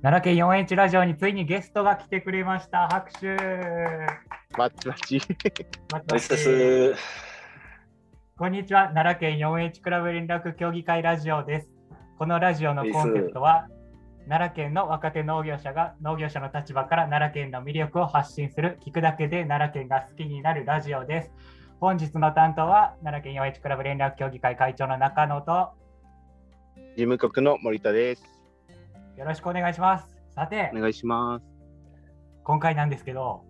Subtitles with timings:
[0.00, 2.86] 奈良県 4H ラジオについにゲストが来てくれました。
[2.88, 3.26] 拍手。
[4.56, 5.20] マッチマッチ。
[5.90, 6.94] まナイスです。
[8.38, 8.90] こんにちは。
[8.94, 11.70] 奈良県 4H クラブ連絡協議会ラジオです。
[12.16, 13.66] このラジオのコンセプトは、
[14.28, 21.32] 奈良県の若手農業者が農業者の立場から奈良県の魅力を発信する聞くだけで奈良県が好きになるラジオです。
[21.80, 25.70] 本日の担当は奈良県 4H クラブ連絡協議会会長の中野と
[26.76, 28.37] 事務局の森田です。
[29.18, 30.06] よろしくお願いします。
[30.32, 31.44] さて、お願いします。
[32.44, 33.42] 今回なんですけど、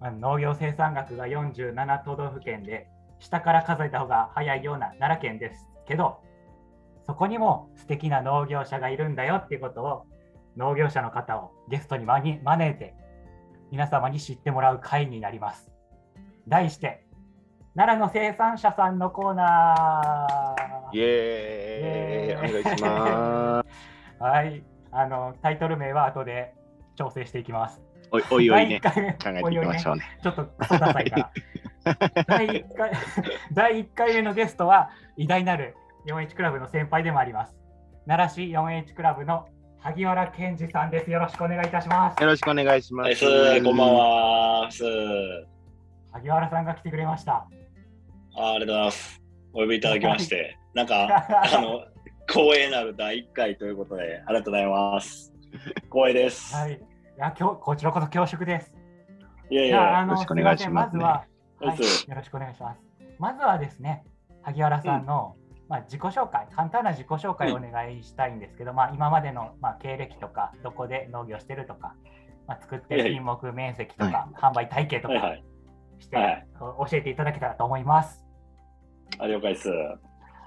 [0.00, 2.86] まあ農業生産額が47都道府県で、
[3.18, 6.20] 下から数えた方が早いような奈良県ですけど、
[7.08, 10.06] そこにも素敵な農業者がいるんだよっていうことを、
[10.56, 12.94] 農業者の方をゲストに招招いて、
[13.72, 15.72] 皆様に知ってもらう会になります。
[16.46, 17.04] 題して、
[17.74, 20.96] 奈良の生産者さんのコーナー。
[20.96, 22.60] イエーイ。
[22.60, 23.63] お願いしま
[24.24, 26.54] はい、あのタイトル名は後で
[26.96, 27.76] 調整していきます。
[27.76, 27.82] す。
[28.10, 28.80] おいおいおいね。
[28.82, 30.18] 第一回目考えていきましょうね。
[30.22, 31.30] ちょっとクソダサいから。
[32.26, 32.92] 第1回
[33.52, 35.74] 第一回目のゲストは偉大なる
[36.06, 37.54] 4H クラブの先輩でもあります。
[38.06, 39.46] 奈良市 4H クラブの
[39.80, 41.10] 萩原健二さんです。
[41.10, 42.22] よろしくお願いいたします。
[42.22, 43.62] よろしくお願いします。
[43.62, 43.94] こんばん。
[43.94, 44.70] は。
[44.70, 44.82] す
[46.12, 47.46] 萩原さんが来てくれました。
[48.36, 49.22] あありがとうございます。
[49.52, 51.93] お呼びいただきまして、なんか、あの、
[52.28, 55.32] 光栄なる第1回ということで、ありがとうございます。
[55.92, 56.54] 光栄です。
[56.54, 56.72] はい。
[56.72, 56.76] い
[57.18, 58.72] や今日こちらこそ恐縮です。
[59.50, 61.24] いやいいやあや、のよろしくお願いしますすいまずは、
[61.60, 62.80] はい、ですよろしくお願いします。
[63.18, 64.04] まずはですね、
[64.42, 65.36] 萩原さんの、
[65.68, 71.94] まあ、自己紹介、簡単な自己紹介をお願いしたいんですけど、まあ、今までの、まあ、経歴とか、どこで農業してるとか、
[72.46, 75.44] まあ、作ってる品目、面積とか、販売体系とかはいはい。
[76.00, 78.24] して、はい教えていただけたらと思います。
[79.18, 79.68] あ了解です。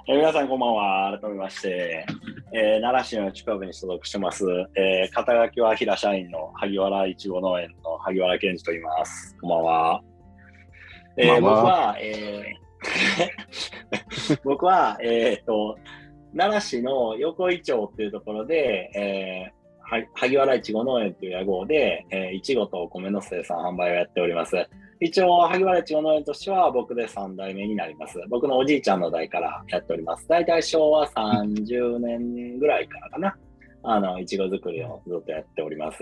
[0.09, 1.19] えー皆さんこんばんは。
[1.21, 2.05] 改めまして、
[2.53, 4.45] えー奈良市の近くに所属してます、
[4.77, 9.35] えー肩書きは平社員の萩原いちご農園の萩原健二と言います。
[9.41, 10.01] こんばんは。
[11.17, 15.77] えー僕は、えー 僕は、えーっと、
[16.33, 24.55] 奈良市の横井町っていうところで、えーは萩原いちご農園という屋号で、えーいちごとお米の生産販売をやっております。
[24.99, 28.19] 一応、萩原千代農園としては僕で3代目になります。
[28.29, 30.27] 僕のおじいちゃんの代からやっております。
[30.27, 33.37] 大体昭和30年ぐらいからかな。
[33.83, 35.99] あの、いちご作りをずっとやっております。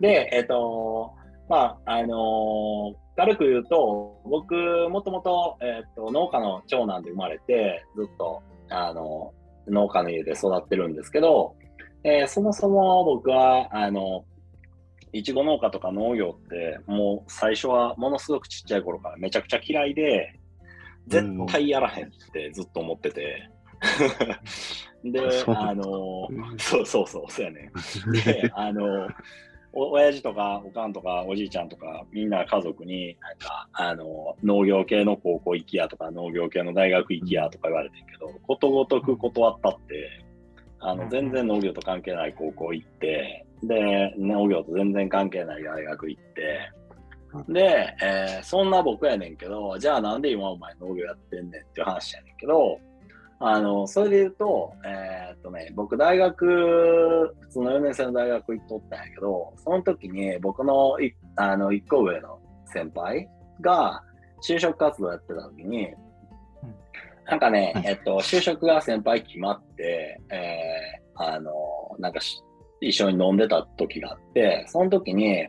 [0.00, 1.12] で、えっと、
[1.48, 4.54] まあ、あの軽く言うと、僕、
[4.90, 9.32] もともと、えっと、農家の長男で生まれて、ずっと、あの、
[9.66, 11.54] 農家の家で育ってるんですけど、
[12.04, 14.24] えーそもそも僕は、あの、
[15.12, 20.38] いちご農家とか農業って、もう最初はものすごくちっちゃい頃からめちゃくちゃ嫌いで、
[21.06, 23.50] 絶対やらへんってずっと思ってて。
[25.04, 27.70] で、あの、そうそうそう、そうやね。
[28.24, 29.08] で、あの、
[29.72, 40.24] お親父とかおかんとかおじいちゃんとかみんな家族になんかあの農業系の高校行きやとか農業系の大学行きやとか言われてるけどことごとく断ったって
[40.80, 40.98] あうん。
[40.98, 46.72] の全然農業と関係ない高校行ってで農業と全然関係ない大学行って
[47.48, 52.78] で、えーそんな僕やねんけどじゃあなんで今お前農業やってんねんっていう話やねんけど
[53.40, 63.28] あの、それで言うと、えーっとね、僕大学、普通の4年生の大学行っとったんやけど、その時に僕のいあの1個上の先輩
[63.60, 64.02] が
[64.46, 66.07] 就職活動やってた時に、うん
[67.28, 71.52] なんかねはい、えっと、就職が先輩決まって、えーあの、
[71.98, 72.42] なんかし
[72.80, 75.46] 一緒に飲んでた時があって、その時に、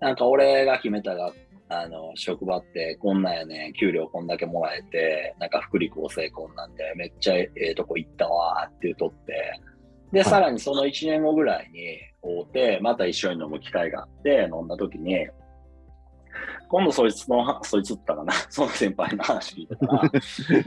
[0.00, 1.32] なんか俺が決めたが、
[1.68, 9.60] あの、職場ってこんなんやねん、給料こんだけもらえて、なんか福利厚生こんなんで、めっちゃええとこ行ったわーって言うとって、
[10.12, 10.24] で、い。
[10.24, 15.28] さらにその1年後ぐらいに会うて、また一緒に飲む機会があって、飲んだ時に、
[16.68, 20.02] 今度そいつの、そいつったかな、 その先輩の話聞いたら、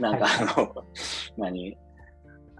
[0.00, 0.26] なんか
[0.56, 0.84] あの、
[1.36, 1.76] 何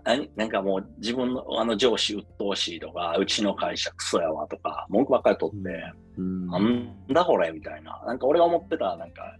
[0.04, 8.02] 何なんかもう自分のあの上司鬱陶しいとか、うちの会社クソやわとか、文句ばっかり取って、うんなんだこれみたいな。
[8.06, 9.36] なんか俺が思ってた、なんか、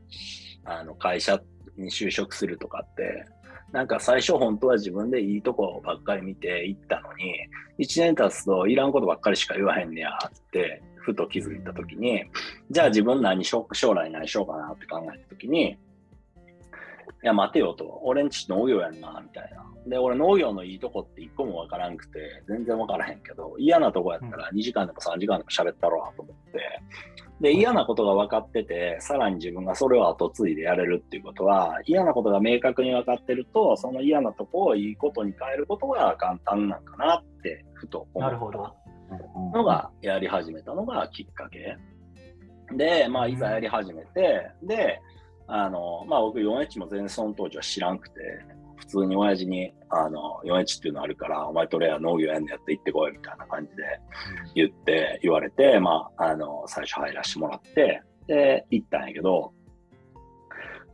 [0.64, 1.40] あの会社
[1.76, 3.26] に就職するとかって、
[3.72, 7.34] なんか最初本当は自分でいいとこばっかり見て行ったのに、
[7.78, 12.24] 1年経つといらんことばっかりしか言わへんねやって、ふと気づいたときに、
[12.70, 15.76] じゃあ自分何将来何しようかなって考えたときに、
[17.22, 19.64] いや待てよと、俺んち農業やんな、みたいな。
[19.86, 26.60] で、俺農業のいいとこって一個もわからんくて、全然わからへんけど、嫌なとこやったら2時間でも3時間でも喋ったろうと思って、
[27.40, 38.20] で、嫌なことが分かってて、さらに自分がそれを後継いでやれるっていうことは、嫌なことが明確に分かってると、その嫌なとこをいいことに変えることが簡単なんかなって、ふと思った。
[38.20, 38.83] なるほど。
[39.52, 41.76] のがやり始めたのがきっかけ。
[42.76, 45.00] で、まあ、いざやり始めて、で、
[45.46, 48.20] あの、まあ僕 4H も全然その当時は知らんくて、
[48.76, 53.82] 普通に親父に、あの、4H っていうのあるから、お前とレア農業やんのやって行ってこいみたいな感じで
[54.55, 59.52] 言って、言われて、まあ、あの、最初入らせてもらって、で、行ったんやけど、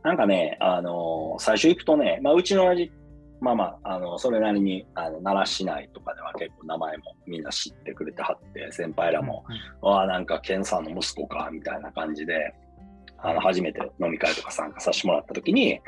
[0.03, 2.91] なんかね、あの最初行くとね、まあ、うちの親父
[3.41, 12.53] まあまあ、あの、それなりに、あの、奈良市内とかでは結構名前もみんな知ってくれてはって、先輩らも、うんうん、ああ、なんか、ケンさんの息子か、みたいな感じで、
[13.23, 15.79] あの、初めて飲み会とか参加させてもらった時に、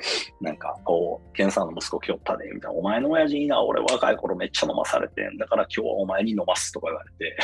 [0.42, 5.38] なんか、おケンさんの息子来よったで、みたいな、お前の親父いいな、俺若い頃めっちゃ飲まされてん。
[5.38, 7.38] だから今日はお前に飲ますとか言われて、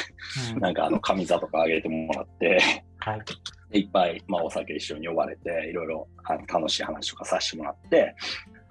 [0.55, 2.59] うん、なんかあの、上座とかあげてもらって、
[2.97, 6.07] はい、いっぱい、まあ、お酒一緒に呼ばれて、いろいろ
[6.51, 8.15] 楽しい話とかさせてもらって、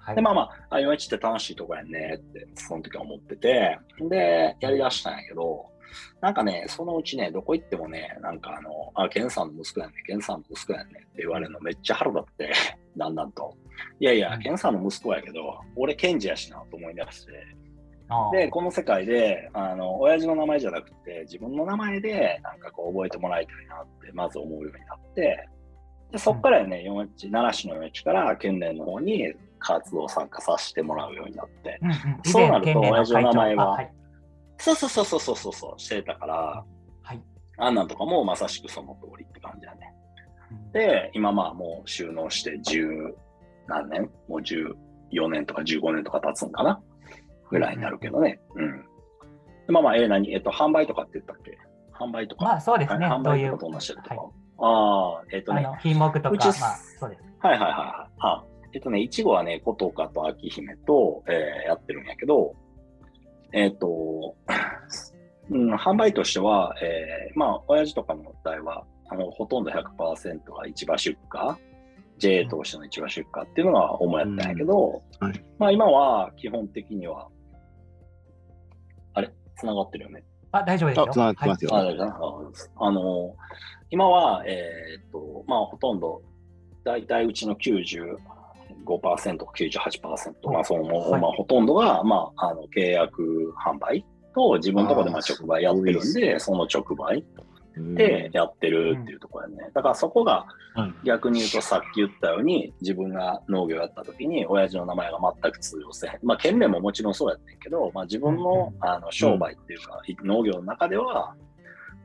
[0.09, 3.79] はい、で、まあまあ、IOH って楽しいとこやねって、その時は思ってて、
[4.09, 5.65] で、やりだしたんやけど、
[6.21, 12.51] なんかね、そのうちね、どこ行ってもね、なんかあの、あ、ケンさんの息子やね、ケンさんの息子やねって言われるのめっちゃ腹立って、
[12.97, 13.55] だんだんと。
[13.99, 17.31] いやいや、ケンさんの息子やけど、俺、ケンジやしなと思い出して、
[18.33, 25.47] で、この世界で、あの、親父の名前じゃなくて、自分の名前で、なんかこう、覚えてもらいたいなって、まず思うようになって、
[26.11, 33.93] でそこからね、うん、奈良市の4から、県連の方に活動参加させてもらうようになって、うんうん、そうなると、親父の名前は、はい、
[34.57, 36.63] そうそうそうそうそうそうしてたから、
[37.01, 37.21] はい、
[37.57, 39.93] あんなんとかもまさしくその通りって感じだね。
[40.51, 43.15] うん、で、今まあもう収納して十
[43.67, 46.81] 何年もう14年とか15年とか経つんかな
[47.49, 48.39] ぐらいになるけどね。
[48.55, 48.85] うん。
[49.67, 50.33] まあまあ、えー、何？
[50.33, 51.57] えっと、販売とかって言ったっけ？
[51.93, 52.45] 販売とか。
[52.45, 53.05] まあそうですね。
[53.05, 54.15] 販売とかどんなしてるとか。
[54.15, 55.67] はい、ああ、えっ、ー、とね。
[55.81, 57.23] 品目とか、まあ、そうです。
[57.41, 58.43] はいはいはいは
[58.73, 62.55] えっ、ー、とね、いちごはね、ことかと秋姫と、えー、やってるんやけど、
[63.51, 64.35] えっ、ー、と、
[65.49, 71.57] うん、販売としては、えー、まあ、親父とかの代は、あのほとんど100%が市場出荷
[72.19, 77.27] JA 投資の市場出荷っていうのが主やったんやけど、うんはい、まあ今は基本的には
[79.13, 79.31] あれ？
[79.55, 80.23] 繋がってるよね？
[80.51, 81.07] あ、大丈夫ですよ。
[81.11, 81.71] 繋がってますよ。
[81.71, 83.35] はい、あの、
[83.91, 86.21] 今は、えー、っと、まあ、ほとんど、
[86.83, 87.55] 大体うちの
[88.97, 97.23] 95%、98%、まあ、その、はい、まあ、ほとんどが、まあ、あの、契約販売と、自分のところでまあ直売やってるんで、その直売
[97.95, 99.71] でやってるっていうところやね。
[99.73, 100.45] だからそこが
[101.03, 106.19] 逆に言うとさっき言ったように自分が農業やった時に親父の名前が全く通用せへん。
[106.23, 111.35] まあ県名ももちろんそうやってんけど、まあ自分のあの商売っていうか農業の中では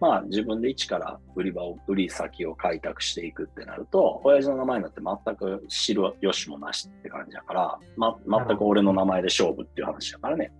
[0.00, 10.52] まあ自分で一から売り場を、売り先を開拓していくってなると、親父の名前になって全く知るよしもなしって感じだから、ま、全く俺の名前で勝負っていう話だからね。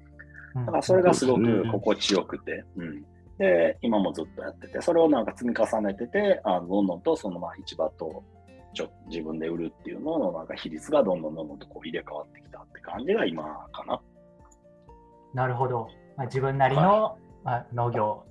[0.55, 3.05] だからそれがすごく心地よくて、うん。
[3.39, 8.23] で、今もずっとやってて、それをなんか積み重ねてて、あのどんどんとそのまあ市場と
[8.75, 13.43] ちょ自分で売るっていうののなんか比率がどんどんどんどんとこう入れ替わってきたって感じが今
[13.73, 14.01] かな。
[15.35, 15.89] なるほど。
[16.17, 18.25] まあ、自分なりの、はい、まあ、農業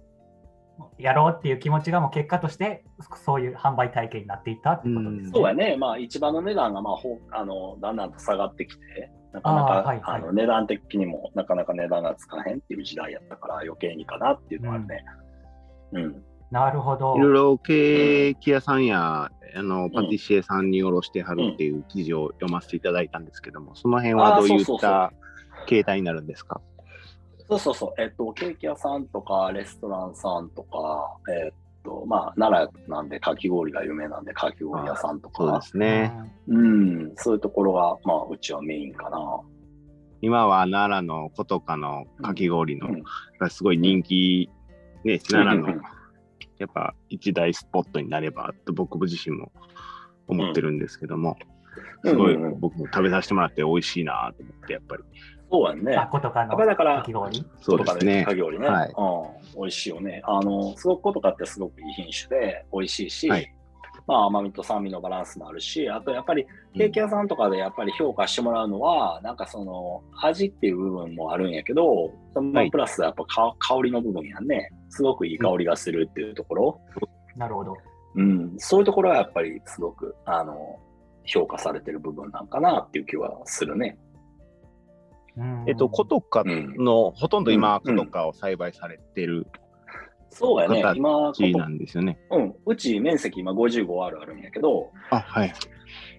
[0.98, 2.84] やろうっていう気持ちがもう結果として
[3.26, 5.32] そういう販売体験になっていったってことですね。
[5.34, 5.78] そうやね。
[5.78, 15.06] まあ市場の値段がまあほあのだんだんと下がってきて、なかなかあ、はいはい、あの値段的にもなかなか値段がつかへんっていう時代やったから余計にかなっていうのはね。
[15.94, 16.04] うん。
[16.04, 17.16] うん、なるほど。
[17.18, 25.14] いろいろケーキ屋さんや、あのパティシエさんに卸してはるっていう記事を読ませていただいたんですけども、その辺はどういった
[25.68, 26.60] 形態になるんですか？
[27.54, 28.02] そうそうそう。
[28.02, 35.36] えっと、ケーキ屋さんとか、レストランさんとか、えっと、まあ、奈良なんでかき氷が有名なんでかき氷屋さんとか。
[35.38, 36.14] そうですね。
[36.48, 39.20] うん、そういうところが、まあ、うちはメインかな。
[40.22, 42.88] 今は奈良のことかのかき氷の、
[43.40, 44.50] がすごい人気、
[45.04, 45.82] ね、奈良の、
[46.58, 49.52] やっぱ一大スポットになればと僕自身も
[50.28, 51.36] 思ってるんですけども、
[52.06, 55.04] すごい僕も食べさせてもらって美味しいなと思って、やっぱり。
[55.54, 56.08] そうやね。
[56.12, 57.46] ことかのだからかき氷？
[57.62, 58.26] そうですね。
[58.26, 58.68] かき氷ね。
[58.68, 59.62] はい、うん。
[59.62, 60.24] 美味しいよね。
[60.26, 63.56] あの、すごくことかってすごくいい品種で美味しいし、はい、
[64.08, 73.24] まあ甘みと酸味のバランスもあるし、あとやっぱりケーキ屋さんとかでやっぱり評価してもらうのは、うん、なんかその味っていう部分もあるんやけど、そのプラスやっぱ
[73.60, 74.70] 香りの部分やね。
[74.90, 76.82] すごくいい香りがするっていうところ。
[77.36, 77.78] うん、なるほど。
[78.16, 78.56] うん。
[78.58, 80.80] そういうところはやっぱりすごく、あの、
[81.26, 84.00] 評価されてる部分なんかなっていう気はするね。
[85.68, 89.48] えっと、コトカの、うん、ほとんど今、コトカを栽培されてる、
[90.30, 92.20] そうやね、今、なんですよね。
[92.32, 95.54] うん、うち面積今55あるあるんやけど、あ、はい。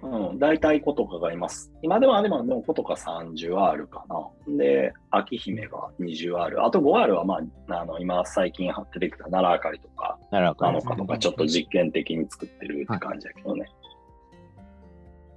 [0.02, 1.72] うん、大体子とかがいます。
[1.82, 4.56] 今でも、でも、でも子とか30あるかな。
[4.56, 6.64] で、秋姫が20ある。
[6.64, 13.66] あと5あるは、まあ、あの、今最近出てきた奈良あかりとか、なるほどなのかとか、ちょっと実験的に作ってるって感じだけどね。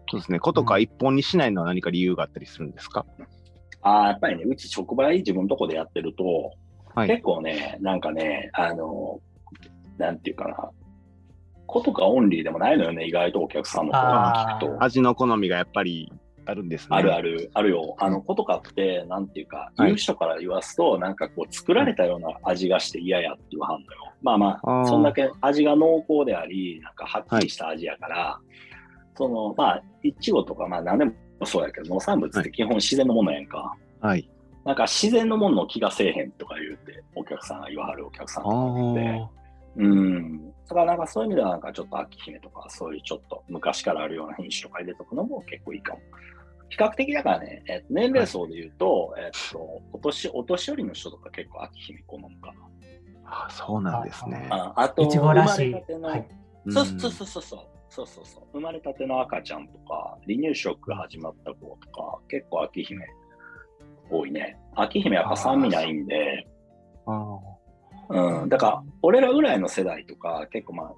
[0.09, 0.39] そうですね。
[0.39, 3.05] 子とか一本にしないのは何か理由があったりするんですか？
[3.19, 3.23] あ
[3.87, 6.51] あ、やっぱりね、うち直売自分のとこでやってると、
[6.95, 7.07] はい。
[7.07, 9.19] 結構ね、なんかね、あの、
[9.97, 10.69] なんていうかな、
[11.67, 14.83] 子とかオンリーでもないのよね、意外とお客さんの声を聞くと。
[14.83, 16.11] 味の好みがやっぱり
[16.45, 16.87] あるんですね。
[16.91, 17.95] あるある、あるよ。
[17.99, 24.13] あの、子とかって、なんていうか、はい言う人から言わすと、なんかこう、作られたような味がして嫌やって言わはんのよ。
[24.21, 28.39] まあまあ、あーそんだけ味が濃厚であり、なんかはっきりした味やから、
[29.15, 31.11] その、まあ、いちごとか、まあ何でも
[31.45, 33.75] そうやけど、農産物って基本自然のものやんか。
[34.01, 34.29] はい。
[34.65, 39.01] なんか自然のものの気がせえへんとか言うて、お客さんが言わはるお客さんあとかって。
[39.01, 39.27] ー
[39.77, 40.51] うん。
[40.67, 45.99] だからなんかそういう意味ではなんかちょっと秋姫とかそういうちょっと昔からあるような品種とか入れとくのも結構いいかも。
[46.69, 52.53] 比較的だからね、えっと年齢層で言うと、えっと、お年、お年寄りの人とか結構秋姫好むか
[53.23, 54.47] あそうなんですね。
[54.49, 54.73] な。
[54.75, 56.27] ああと、いちごらしい生まれたての、はい
[56.69, 58.07] そうそうそうそうそう。
[58.07, 58.43] そうそう。
[58.53, 63.05] 生まれたての赤ちゃんとか、離乳食が始まった子とか、結構秋姫
[64.09, 64.57] 多いね。
[64.75, 66.47] 秋姫やっぱ酸味ないんで、
[67.05, 67.39] あ
[68.09, 70.93] うん、だから、俺らぐらいの世代とか、結構まあ、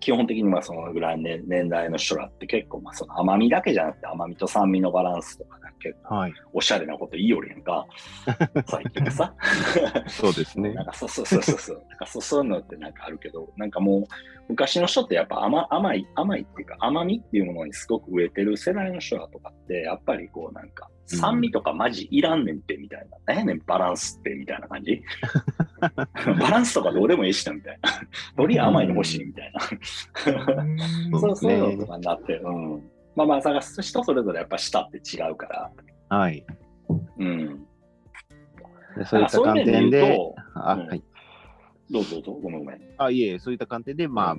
[0.00, 6.30] 基本的にまあそのぐらいの年年代の人らって結構まあその甘みだけじゃなくて甘みと酸味のバランスとかが結構。
[6.52, 7.86] おしゃれなこと言いよるやんか、
[8.66, 9.34] 最近さ。
[10.08, 10.86] そうですねなん。
[10.86, 11.84] かそうそうそうそうそう。
[11.88, 14.04] なんかそうそういうのってなんかあるけど、なんかもう
[14.52, 23.16] 昔の人ってやっぱ甘甘い、甘いっていうか甘みっていうものにすごく植えてる世代の人らとかって、やっぱりこうなんか酸味とかマジいらんねんってみたいな。
[23.26, 25.02] 何やねんバランスってみたいな感じ？
[26.40, 27.90] バランスとかどうでもいいしなみたいな。
[28.36, 30.62] とりあえず甘いの欲しいみたいな。
[31.12, 32.82] うんそうそういうねのとかになって、うん。
[33.16, 35.70] まあまあ、だから人それぞれやっぱ舌って違うから、
[36.16, 36.44] はい。
[37.18, 37.66] うん。
[38.96, 41.02] でそういった観点で、と、あ、うんはい。
[41.92, 42.80] どうぞどうぞ、ごめんごめん。
[42.96, 44.36] あ、いえ、そういった観点で、まあ、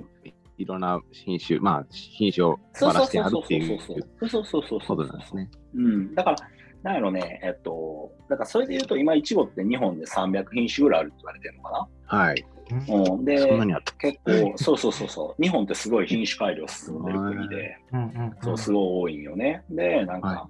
[0.58, 5.50] いろんな品種、まあ、品種をそうバラそうそうそうしてあるっていうそうそうそうそうそうことなんですね。
[5.74, 6.14] うん。
[6.14, 6.36] だから、
[6.82, 12.44] なんやろね、えっと、だからそれで言うと、今、いちごって日本で300品種ぐらいあるって言われてるのかはい。
[12.88, 13.12] な。
[13.14, 13.24] うん。
[13.24, 13.92] で、そんなにあった。
[13.92, 19.62] 結構、そうそうそうそう、日本ってすごい品種改良進んでる国で、うんうんそう、すごい多いんよね。
[19.70, 20.46] で、なんか、は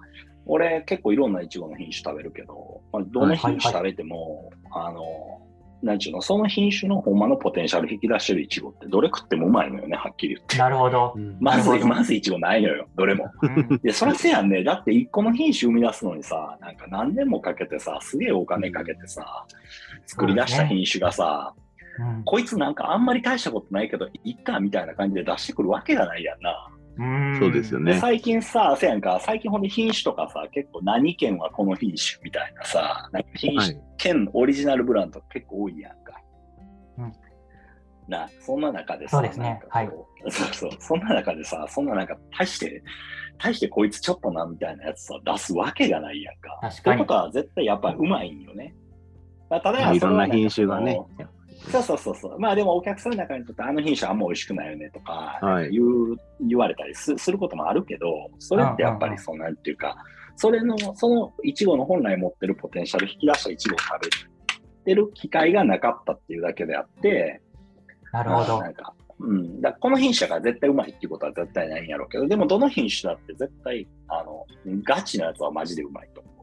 [0.47, 5.01] 俺結構いろんなイチゴの品種食べるけど、まあ、どの品種食べても、あの、
[5.83, 10.57] なんちゅうの、その品種のほんまのポテンシャル引き出してるイチゴってどれ食ってもうまいのよね、はっきり言って。
[10.57, 11.15] なるほど。
[11.39, 13.29] まずなるほ、どまずイチゴないのよ、どれも。
[13.41, 14.63] うんで、そらせやんね。
[14.63, 19.45] だって一個の品種生み出すのにさ、なんか何年もかけてさ、すげえお金かけてさ、
[20.05, 21.65] 作り出した品種がさ、うん
[22.25, 26.67] こいつなんかあんまり大したことないけど、いっかみたいな感じで出してくるわけがないやんな。
[26.97, 27.93] うんそうですよね。
[27.93, 33.83] で最近さ、せやんか、最近ほんで品種とかさ、結構何県はこの品種みたいなさ、なんか品種、はい。
[33.97, 36.21] 県オリジナルブランド結構多いやんか。
[36.99, 37.13] うん
[38.07, 42.83] な、そんな中でさ、そうですねなんかこうそうそう、そんな中でさ、そんななんか、大して、
[43.37, 46.59] 大してこいつちょっとなみたいなやつさ、出すわけがないやんか。
[46.61, 47.05] 確かにと。
[47.07, 48.75] かは絶対やっぱりうまいんよね。
[49.49, 50.99] まあ、ただまあいろんな品種がね
[51.71, 51.79] そ。
[51.79, 52.39] うそうそうそう。
[52.39, 59.97] まあでもお客さんの中にとってあの品種あんま美味しくないよねとか、はい言う言われたりすすることもあるけど、それってやっぱりそうなんていうか、
[60.35, 64.09] それの、そのいちごの本来持ってるポテンシャル引き出したいちごを食べ
[64.85, 67.41] てる機会がなかったっていうだけであって、
[68.11, 68.69] なるほどな。
[68.69, 74.45] んか、うん、だこの品種が絶対うまいっていうことは絶対ないんやろうけど、でもどの品種だって絶対、あの、
[74.83, 76.35] ガチなやつはマジでうまいと思う。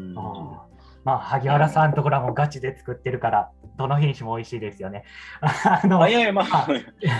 [0.00, 5.04] うんまあ、萩原さんのところはもうガチで作ってるから、どの品種も美味しいですよね。
[5.40, 6.66] あのあいやいや、まあ、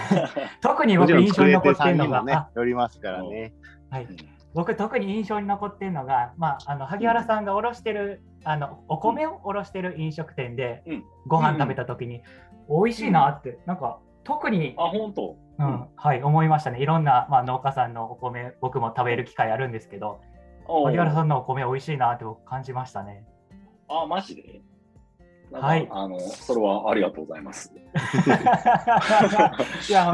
[0.60, 3.52] 特に僕印象に残ってるのが、あ、よりますからね。
[3.90, 4.06] はい、
[4.54, 12.22] 僕特に印象に残ってるのが、まあ、あの萩原さんがおろしてるあのお米をおろしてる飲食店でうんご飯食べた時に、
[12.68, 15.36] 美味しいなってなんか特に、あ、本当？
[15.58, 20.22] うんはい、思いましたねいろんな、まあ、農家さんのお米僕も食べる機会あるんですけど
[20.66, 23.24] お萩原さんのお米美味しいなって僕感じましたね。
[23.90, 24.62] あ、マジで？
[25.52, 27.74] はいあの、それはありがとうございます。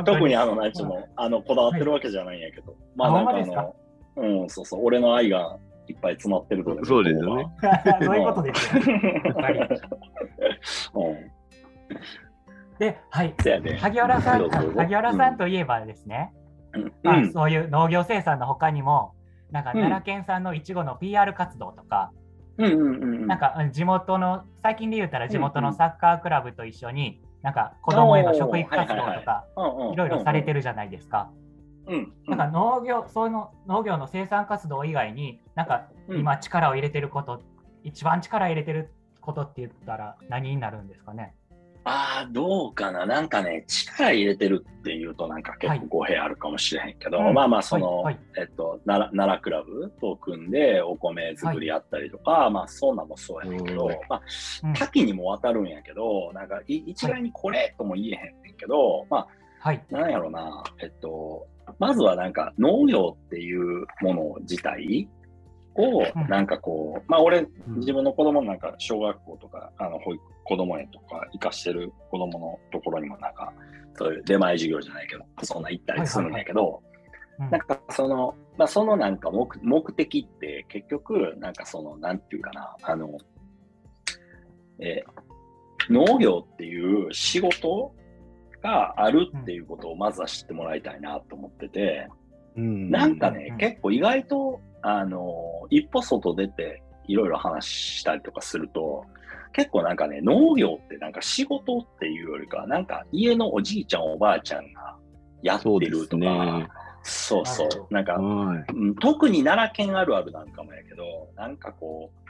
[0.07, 2.75] 特にあの、なんちゅうの、あの、こだわってるわけじゃないんやけど。
[2.95, 3.77] まあ、なんかあの、
[4.17, 7.47] うん、そうそう、俺の愛がいっぱい詰まってるとでそうですよね。
[8.03, 8.83] そういうことですよ。
[9.25, 9.69] やっぱり うん。
[12.79, 13.77] で、はい、せやで。
[13.77, 16.33] 萩原さん、萩原さんといえばですね、
[16.73, 16.93] うん。
[17.03, 19.13] まあうんそういう農業生産の他にも、
[19.51, 22.11] なんかうん奈良県産のいちごの PR 活動とか。
[22.59, 29.45] なんかうん地元の、最近で言ったら地元のサッカークラブと一緒に、なんか子供への食育活動とか、
[29.93, 31.31] いろいろされてるじゃないですか。
[31.87, 32.13] うん。
[32.27, 37.43] なんか農業、その農業の生産活動以外に、なんかうん今力を入れてること、
[37.85, 41.35] 一番力入れてることって言ったら何になるんですかね？
[41.89, 43.07] ああ、どうかな。
[43.07, 47.33] なんかね、力入れてるっていうと、なんか結構語弊あるかもしれへんけど、うん。
[47.33, 48.15] まあまあ、その、はい。
[48.15, 48.25] はい。
[48.39, 54.23] えっと、奈良奈良クラブと組んでお米作りやったりとか、まあ、そんなんもそうやねんけどうん、まあ、
[54.65, 54.75] うん。
[54.75, 59.29] 多岐にもわたるんやけど、なんかい一概にこれとも言えへんねんけど、ま
[59.61, 59.85] はい。
[59.93, 61.47] あ、なんやろな、えっと、
[61.79, 65.09] まずはなんか農業っていうもの自体
[65.79, 67.79] をうん、なんかこう、まあ俺、うん。
[67.79, 73.53] 自分の子供なんか小学校とか、あの保育子供園とか行かしてる子供のところにもなんか、
[73.99, 76.83] そういう出前授業じゃないけど、そんな行ったりするんやけど、
[77.39, 77.51] うん。
[77.51, 83.19] なんかその、まあそのなんか目目的って結局、なんかその、なんていうかな、あの、
[84.79, 85.27] えー
[85.91, 87.95] 農業っていう仕事
[88.63, 92.16] があるっていうことをまずは知ってもらいたいなと思ってて、うん
[92.57, 99.05] なんかね、うん結構意外と、あの、一歩外出ていろいろ話したりとかすると、
[99.53, 104.97] 結構なんかね、農業ってなんか仕事っていうよりか、なんか家のおじいちゃんおばあちゃんが
[105.43, 106.69] やってるとか、ね。
[107.03, 108.65] そうそうなんか、はい。
[108.75, 112.26] うん特に奈良県あるあるなんかもやけど、なんかこう、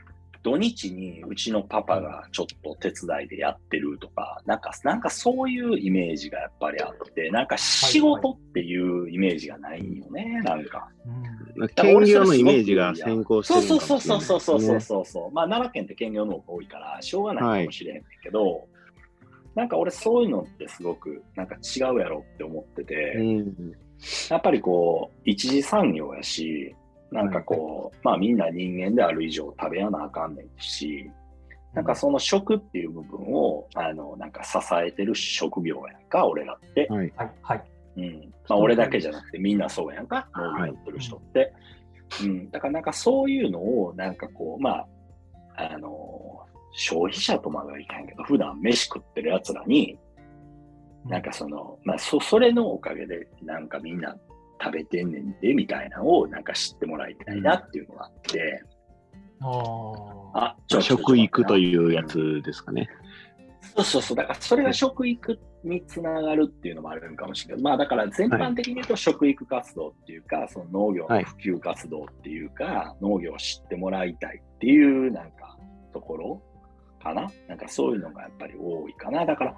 [0.46, 10.88] 土日にうちのパパがちょっと手伝いでやってるとか、なんか、なんかそういうイメージがやっぱりあって、なんか仕事っていうイメージがないよね、なんか。
[11.58, 11.68] うん。
[11.70, 15.32] 兼業のイメージが先行してそうるそうもしれないですねそうそうそうそうそうそう。
[15.32, 18.68] まあ奈良県って兼業農家多いから、しょうがないかもしれへんけど、
[19.56, 23.72] なんか俺そういうのってすごくなんか違うやろって思ってて、うん。
[24.30, 26.72] やっぱりこう、一次産業やし、
[27.16, 31.10] なんかこう、まあみんな人間である以上食べやなあかんねんし、
[31.72, 36.86] なんかその食っていう部分を、あの、なんか支えてる職業やんか、俺らって。
[36.90, 37.12] はい。
[37.16, 37.30] はい。
[37.42, 37.64] はい。
[37.96, 38.34] うん。
[38.48, 41.52] まあ俺だけじゃなくてみんなそうやんか、農業やってる人って。
[42.22, 42.50] うん。
[42.50, 44.86] だからなんかそういうのを、なんかこう、まあ、
[45.56, 49.98] あの、消費者とまではいかんけど、普段飯食ってる奴らに、
[51.06, 54.14] なんかその、まあ、そ、それのおかげで、なんかみんな
[54.62, 58.62] 食べてんねんで、みたいなのを、なんか知ってもらいたいなっていうのがあって、
[59.42, 61.58] おーあ、食育とう。
[61.58, 62.88] いうやつですかね。
[63.74, 64.16] そうそうそう。
[64.16, 67.62] だからそれが食育につながるっていうのもあるかもしれない。
[67.62, 75.58] まあだから全般的に言うと食育活動っていうか、その農業の普及活動っていうか、農業を知ってもらいたいっていうなんか
[75.92, 76.42] ところ
[77.02, 77.30] かな。
[77.48, 79.26] なんかそういうのがやっぱり多いかな。
[79.26, 79.56] だから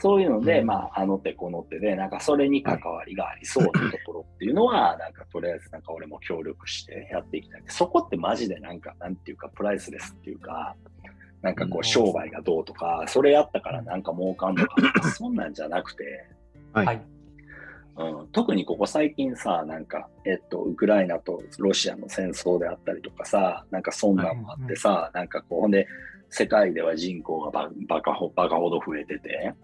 [0.00, 0.66] そういうので、うん。
[0.66, 7.62] まああの手この手で、なんかそれに関わりがありそうなところっていうのは、 なんかとりあえずなんか俺も協力してやっていきたい。
[7.66, 10.74] そこってマジでなんか、なんていうかプライスレスっていうか、
[11.42, 16.24] なんかこう商売がどうとか、それやったからなんか儲かんのかとか、 そんなんじゃなくて、
[16.72, 16.86] はい。
[16.86, 17.02] はい。
[17.98, 25.88] うん、特にここ最近さ、なんか、えっと、ウクライナとロシアの戦争であったりとかさ、なんかそんなんもあってさ、なんかこう、ほんで、
[26.30, 29.54] 世界では人口がババカほバカほど増えてて、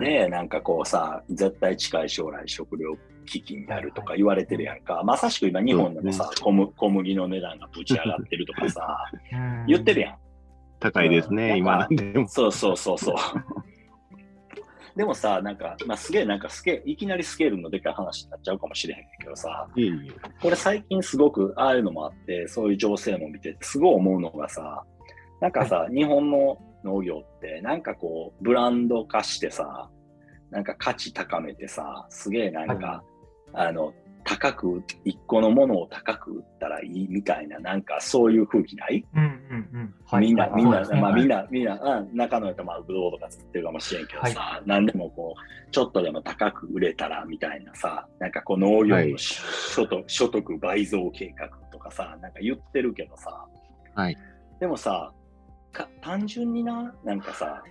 [0.00, 5.02] で、なんかこうさ、絶対近い将来食料危機になるとか言われてるやんか。
[5.04, 8.96] まさしく今日本でもさ、小麦小麦の値段がぶち上がってるとかさ、
[9.32, 10.16] うん言ってるやん。
[10.80, 12.28] 高いですうんね、今なんでも。
[12.28, 13.14] そうそうそうそう。
[14.98, 24.82] でもさ、なんか、まあ、すげえ、なんかスケいきなりスケールのでかい話になっちゃうかもしれへんけどさ、いえいえこれ最近すごくああいうのもあって、そういう情勢も見てて、すごい思うのがさ、
[25.40, 29.88] なんかさ、日本の農業って、なんかこう、ブランド化してさ、
[30.50, 33.02] なんか価値高めてさ、すげえなんか、
[33.52, 33.92] あの、
[34.24, 39.02] 高く、一個のものを高く売ったらいいみたいな、なんかそういう空気ない？
[39.14, 39.94] うんうんうん。
[40.04, 40.26] はい。
[40.26, 40.62] みんな、はい。
[40.62, 49.12] みんな、ねまあみんな、みんな、うん、中野やったらまあブドウとか作ってるかもしれんけどさ、何でもこう、ちょっとでも高く売れたらみたいなさ、なんかこう農業はい。
[49.12, 53.46] の所得,、所得倍増計画とかさ、なんか言ってるけどさ、
[53.94, 54.16] はい。
[54.60, 55.10] でもさ、
[55.78, 57.62] か単純にな、なんかさ、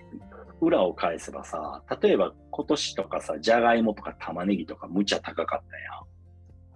[0.60, 5.64] 裏を返せばさ、例えば今年とかさ、じゃがいもとか玉ねぎとかむちゃ高かっ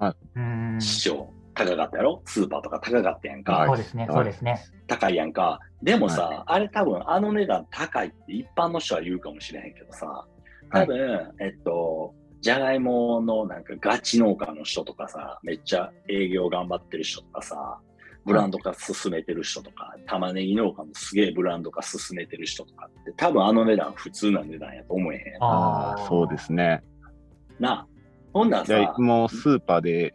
[0.01, 0.81] たやうんん。
[0.81, 2.23] 市場高かったやろ？
[2.25, 3.53] スーパーとか高かったやんか。
[3.53, 4.61] はいそうですね、そうですね。
[4.87, 5.61] 高いやんか。
[5.83, 10.27] でもさ、はあれ多分あの値段高いって一般の人は言うかもしれへんけどさ、
[10.71, 17.81] 多分、えっと、じゃがいものなんかガチ農家の人とかさ、めっちゃ営業頑張ってる人とかさ、
[18.25, 25.23] ブランド化進めてる人とか、玉ねぎ農家もすげえブランド化進めてる人とかって、多分あの値段普通な値段やと思えへん。
[25.43, 26.83] ああ、そうですね。
[27.59, 27.87] な。
[28.33, 30.15] ほんならでさ、もうスーパーで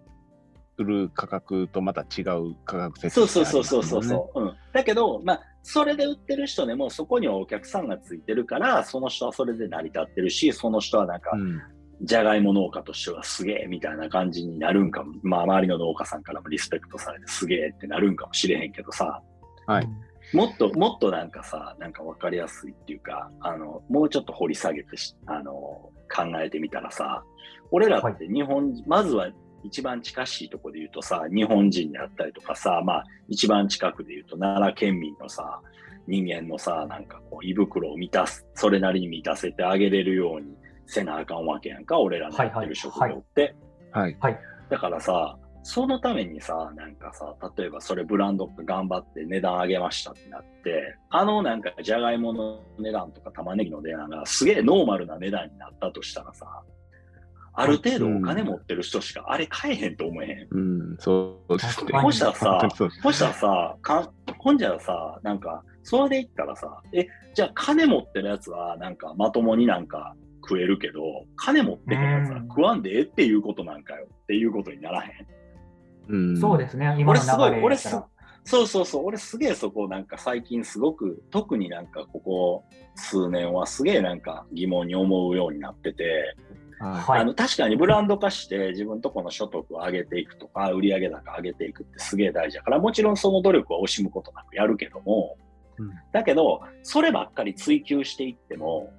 [0.77, 4.57] 売る価格とまた違う価格設定そうそうそうそうそうそう、うん。
[4.73, 11.61] だけど、まあ、それで売ってる人でも、そこにはお客さんがついてるから、その人はそれで成り立ってるし、その人はなんか、うん。
[12.01, 19.21] じゃがいも農家としてはすげえみたいな感じになるんかも、まあ周りの農家さんからもリスペクトされてすげえってなるんかもしれへんけどさ、
[19.65, 19.87] はい。
[20.33, 25.91] もっともっとなんかさ、なんかわかりやすいっていうか、あの、もうちょっと掘り下げてしあの考
[26.43, 27.23] えてみたらさ、
[27.71, 29.29] 俺らって日本、まずは
[29.63, 35.61] 一番近しいところで言うとさ、日本人であったりとかさ、まあ一番近くで言うと奈良県民のさ、
[36.07, 40.55] 人間のさ、なんかこう胃袋を満たす、それなりに満たせてあげれるように
[40.87, 43.55] せなあかんわけやんか、俺らのやってる職業って。
[43.91, 44.17] はい。
[44.19, 44.39] はい。
[44.69, 56.63] だからさ、そのためにさ、なんかさ、例えばそれブランドが頑張って値段上げましたってなって、あのなんかじゃがいもの値段とか玉ねぎの値段がすげえノーマルな値段になったとしたらさ、
[57.53, 60.47] ある程度お金持ってる人しかあれ買えへんと思えへん。
[60.51, 60.59] う
[60.93, 61.73] ん、そうですね。
[61.73, 70.15] 確かにこうしたらさ本当にそうそしたらさ、かほんじゃらさ、なんか、それで言ったらさ、え、じゃあ金持ってるやつはなんかまともになんか
[70.47, 71.01] 食えるけど、
[71.35, 75.11] 金持ってへんやつは食わんでええっていうことなんかよっていうことにならへん。
[76.09, 78.07] うん、そうですね、今の俺すごい流れ俺すやったら。
[78.45, 82.63] そうそうそう、俺すげえそこなんか最近すごく、特になんかここ
[82.95, 86.35] 数年はすげえなんか疑問に思うようになってて、
[86.79, 87.21] ははい。
[87.21, 95.35] あの確かにブランド化して自分とこの所得を上げていくとか、売上高上げていくってすげえ大事だから、もちろんその努力は惜しむことなくやるけども、
[95.77, 95.91] うん。
[96.13, 98.93] だけど、そればっかり追求していっても、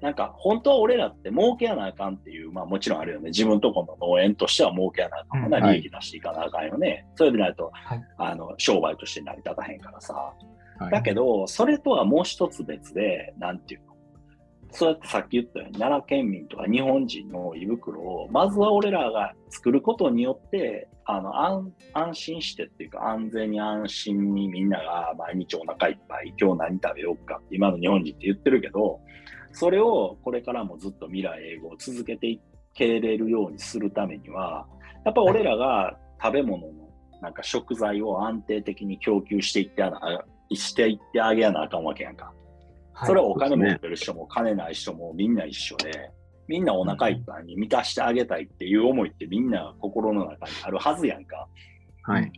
[0.00, 3.30] なんか本当は俺らって儲けやなあかんっていう、まあもちろんあるよね。
[3.30, 7.06] 自分とこの農園としては儲けやなあかんな、うんはい利益出していかなあかんよね。
[7.14, 10.34] それでないと、はいあの、商売として成り立たへんからさ。
[10.88, 10.90] い。
[10.90, 13.94] だけど、それとはもう一つ別で、なんていうの
[14.74, 29.00] そうやってさっき言ったように、奈良県民とか日本人の胃袋を、まずは俺らが作ることによって、あの安安心してっていうか、安全に安心にみんなが毎日お腹いっぱい、今日何食べようかって今の日本人って言ってるけど、
[29.54, 32.40] それをこれからもずっと未来英語を続けてい
[32.74, 34.66] けれるようにするためには、
[35.04, 36.72] やっぱ俺らが食べ物の
[37.22, 40.00] なんか食材を安定的に供給していってあな
[40.52, 42.26] していってあげやなあかんわけやんか。
[42.26, 46.10] はいそれはお金持ってる人も金ない人もみんな一緒で、
[46.46, 51.48] みんなお腹いっぱいに満たしてあげたいっていう思いってみんな心の中にあるはずやんか。
[52.02, 52.30] はい。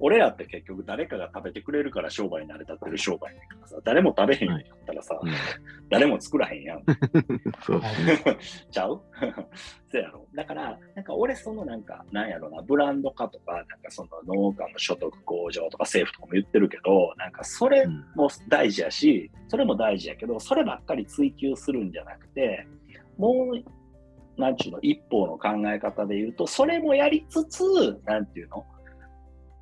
[0.00, 5.30] うん俺らって結局誰かが食べてくれるから商売に成り立ってる商売やからさ、誰も食べへんようになったらさ、 うん
[5.90, 6.82] 誰も作らへんやん。
[7.66, 7.80] そう。
[8.70, 9.02] ちゃう？
[9.90, 10.26] そうやろ。
[10.34, 22.66] だから、なんか俺そのなんか、なんやろな、ブランド化とか、なんかその農家の所得向上とか政府とかも言ってるけど、なんかそれうんも大事やし、それも大事やけど、そればっかり追求するんじゃなくて、
[23.16, 23.50] も
[24.36, 27.62] う、なんちゅうの、一方の考え方で言うと、それもやりつつ、
[28.04, 28.64] なんていうの、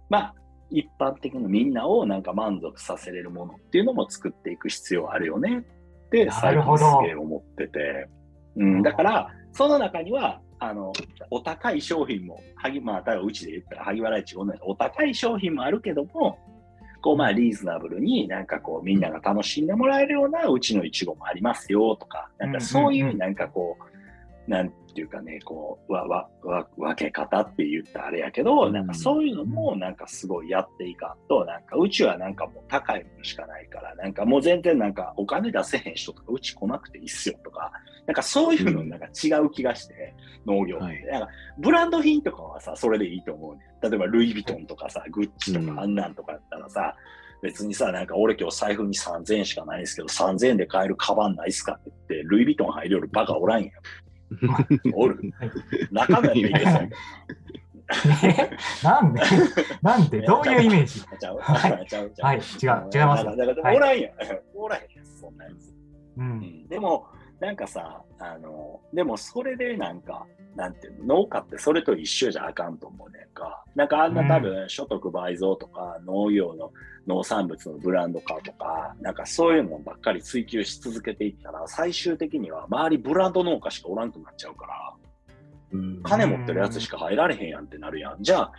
[0.09, 0.35] まあ、
[0.71, 5.65] 一般的なみんなをなんか満足させれるものっていうのも作っていく必要あるよね。
[6.07, 8.09] ってな最近すげえ思ってて、
[8.57, 10.93] うん、だからその中にはあの
[11.31, 16.39] お高い商品も萩まあうちで言ったら萩原市ごめんお高い商品もあるけども
[17.03, 23.77] こうまあリーズナブルになんかこうみんなが楽しんでもらえるようなうちのいちごもありますよとかなんかそういんうなんかこ
[24.49, 28.73] うなんていうかねこうわわわ分け方って言ったらあれやけど、うん。
[28.73, 37.71] なんかそういうのもなんかすごいやっていかんとなんかうちはなんかもう高いものしかないからなんかもう全然なんかお金出せへん人とかうち来なくていいっすよとか
[38.07, 40.15] なんかそういうのなんか違う気がして、
[40.47, 41.05] 農業って、はい。
[41.07, 41.29] なんか
[41.59, 45.75] ブランド品とかはさそれでいいと思うね例えばルイ・ヴィトンとかさグッチとうん。
[45.75, 46.95] かあんなんとかやったらさ、
[47.43, 53.71] 別にさ、なんか俺今日財布に3000円しかないんですけど、3000円で買えるカバンないっすかって言って、ルイ・ヴィトン入るよるバカおらんやん。
[54.95, 55.33] おる。
[55.39, 55.51] はい。
[55.91, 56.89] 中身やったらいいですよ。
[58.25, 58.51] え
[58.83, 59.21] なんで？
[59.83, 61.01] なんでどういうイメージ？
[61.41, 61.71] はい。
[61.73, 64.13] 違う、違いますおらんやん。
[64.55, 65.71] おらへんやん、そんなやつ。
[65.71, 65.75] う。
[66.19, 66.69] うんん。
[66.69, 67.07] でも、
[67.39, 73.63] なんかさ、あの、でもそれでなんか、なんていうの、農家ってそれと一緒じゃあかんと思うねんか。
[73.75, 76.73] なんかあんな多分、所得倍増とか、農業の
[77.07, 84.95] 農産物のブランド化とか、なんかそういうのばっかり追求し続けていったら、最終的には周りブランド農家しかおらんくなっちゃうから、
[85.73, 88.23] うん金持ってるやつしか入られへんやんってなるやん。
[88.23, 88.53] じゃあ、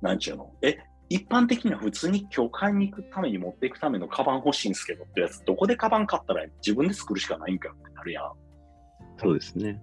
[0.00, 0.50] なんちゅうの？
[0.62, 0.78] え、
[1.08, 8.32] 一般的には普通に今日買いに行くために持っていくためのカバン欲しいんすけどってやつ、どこでカバン買ったら自分で作るしかないんかってなるやん。
[9.18, 9.80] そうですね。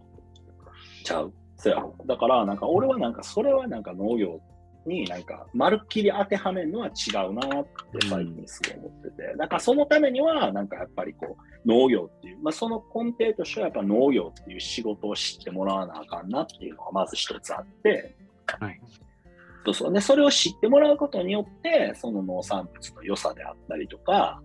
[1.04, 1.34] ちゃう？
[1.58, 1.96] そうやろ。
[2.06, 4.40] だから、なんか俺はなんかそれはなんか農業
[4.86, 6.92] になんかまるっきり当てはめるのは違
[7.28, 18.82] うなって最近すごい思ってて、なんかそのためにはなんかやっぱりこう農業っていう、まあその根底としてはやっぱ農業っていう仕事を知ってもらわなあかんなっていうのがまず一つあって、はい。
[19.66, 19.94] そうそう。
[19.94, 24.42] で、それを知ってもらうことによって、その農産物の良さであったりとか、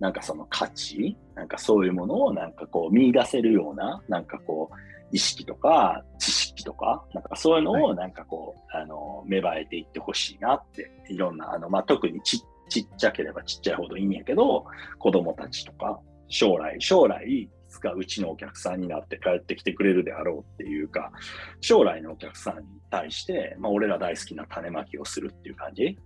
[0.00, 4.76] なんかその価値、なんかそういうものをなんかこう見出せるような、なんかこう、
[5.12, 14.64] 意識とか知識とか、なんかそういうのをなんかこう、あの、芽生えていってほしいなって、いろんな、あの、まあ、特にちちっちゃければちっちゃいほどいいんやけど、
[14.98, 21.12] 子供たちとか、将来、将来、いつかうちのお客さんになって帰ってきてくれるであろうっていうか、
[21.60, 25.98] 将来のお客さんに対して、まあ、俺ら大好きな種まきをするっていう感じ。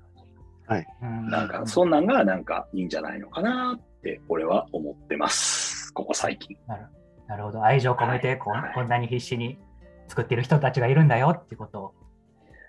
[1.00, 5.92] なんか、そんなんがなんかいいんじゃないのかなって、俺は思ってます。
[5.94, 6.56] ここ最近。
[7.26, 7.62] なるほど。
[7.64, 8.38] 愛情込めてはい
[8.74, 9.58] こんなに必死に
[10.10, 11.94] 作ってる人たちがいるんだよっていうことを。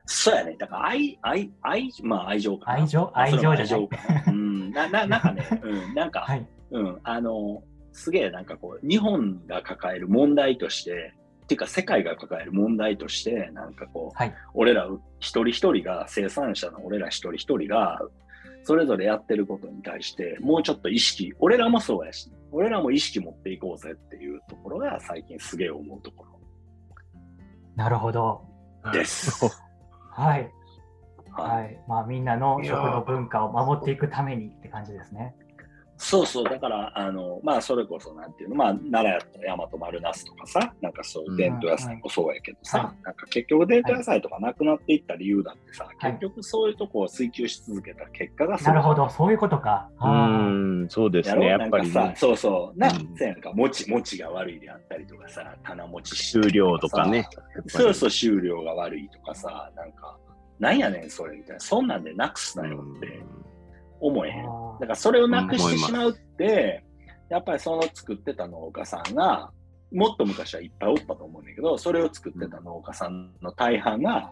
[0.06, 0.56] そうやね。
[0.60, 2.78] だから愛、愛、愛、まあ愛情かな。
[2.78, 3.12] 愛情？
[3.16, 3.90] 愛情じゃない。
[4.28, 4.72] うん。
[4.72, 5.96] な、な、なんかね、 うん。
[5.96, 6.46] なんか、はい。
[6.70, 7.00] うん。
[7.04, 14.34] あの、すげえなんかこう、日本が抱える問題として、っていうか世界が抱える問題として、なんかこう、はい。
[14.54, 14.88] 俺ら
[15.20, 18.00] 一人一人が、生産者の俺ら一人一人が、
[18.64, 26.26] それぞれやってることに対して、もうちょっと意識、俺らもそうやし、俺らも意識持っていこうぜっていうところが最近すげえ思うとこ
[27.82, 28.46] なるほど。
[28.84, 29.44] ろです。
[30.14, 30.42] はい。
[30.42, 30.52] はい
[31.32, 31.80] はい。
[31.88, 35.34] まあ、みんなの食の文化を守っていくためにって感じですね。
[36.04, 49.10] そうそう、だから、あの、まあ、それこそ、なんていうの、まあ、奈良やったら大和丸ナスとかさ、なんかそういう伝統野菜もそうやけどさ、うんはなんか結局伝統野菜とかなくなっていった理由だってさ、はい結局そういうとこを追求し続けた結果がなるほど。
[49.12, 49.90] そういうことか。
[50.02, 51.46] うん、そうですね。
[51.46, 57.28] やっぱりね、、そうそう、な、うんせやんか、餅、餅が悪いであったりとかさ、棚持ち終了とかね。
[57.68, 60.18] そうそう、収量が悪いとかさ、なんか、
[60.60, 61.60] なんやねん、それみたいな。
[61.60, 63.08] そんなんでなくすなよって
[64.02, 64.46] 思えへん。
[64.46, 66.84] あだからそれをなくしてしまうって、
[67.30, 69.50] やっぱりその作ってた農家さんが、
[69.92, 74.32] もっと昔はいっぱいおったと思うんだけど、それを作ってた農家さんの大半が、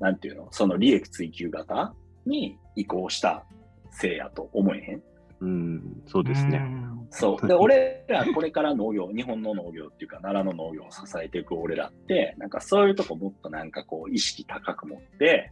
[0.00, 1.92] なんていうの、その利益追求型
[2.26, 3.44] に移行した
[3.90, 5.02] せいやと思えへん。
[5.40, 6.58] うん、そうーですね。
[6.58, 7.46] うんそう。
[7.46, 15.50] で、俺らこれから農業、日本の農業っていうか、奈良の農業を支えていく俺らって、なんかそういうとこもっとなんかこう意識高く持って、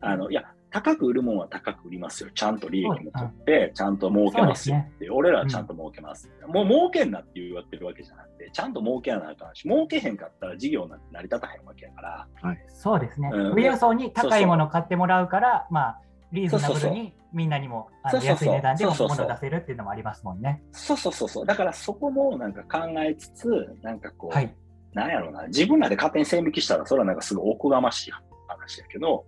[0.00, 2.30] あの、いや、高く売るもんは高く売りますよ。
[2.34, 6.30] ちゃんと利益も取って、ちゃんと儲けますよって、俺らはちゃんと儲けます。
[6.46, 12.28] もう儲けんなって言われてるわけじゃなくて、ちゃんと儲けやなあかんし、儲けへんかったら事業なんて成り立たへんわけやから、
[12.68, 13.30] そうですね。
[13.32, 16.00] うん富裕層に高いものを買ってもらうから、まあ、
[16.32, 20.62] リーズナブルにみんなにも安い値段で物を出せるっていうのもありますもんね。
[20.72, 21.46] そうそうそうそう。
[21.46, 23.48] だからそこもなんか考えつつ、
[23.82, 24.54] なんかこう、はい。
[24.92, 28.12] なんやろうな、自分らで勝手に線引きしたら、それはなんかすごいおこがましい
[28.48, 29.24] 話やけど、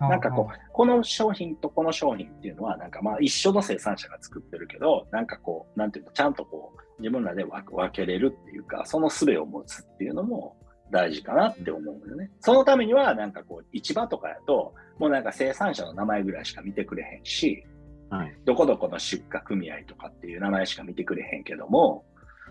[0.00, 10.56] なんかこう、この商品とこの商品っていうのは、なんかまあ一緒の生産者が作ってるけど、なんかこう、なんていうの、ちゃんとこう、自分らで分分けれるっていうか、その術を持つっていうのも
[10.90, 12.30] 大事かなって思うよね。
[12.40, 17.64] そのためには、なんかこう、市場とかやと、もうなんか生産者の名前ぐらいしか見てくれへんし、
[18.10, 18.36] はい。
[18.44, 22.04] どこどこの出荷組合とかっていう名前しか見てくれへんけども、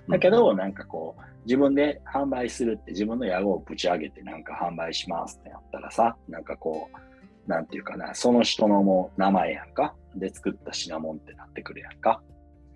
[0.07, 7.08] だけど、なんかこう、自分で販売するって自分の野号をぶち上げてなんか販売しますってやったらさ、なんかこう、
[7.49, 9.95] なんていうかな、その人のもう名前やんか。
[10.15, 12.21] で作った品物ってなってくるやんか。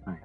[0.05, 0.17] はい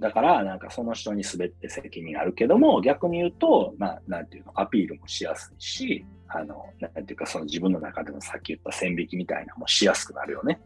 [0.00, 10.60] だから、なんかその人に滑って責任あるけども、逆に言うと、まあ、なんていうの、アピールもしやすいし、あの、なんていうか、その自分の中でのさっき言った線引きみたいなのもしやすくなるよね。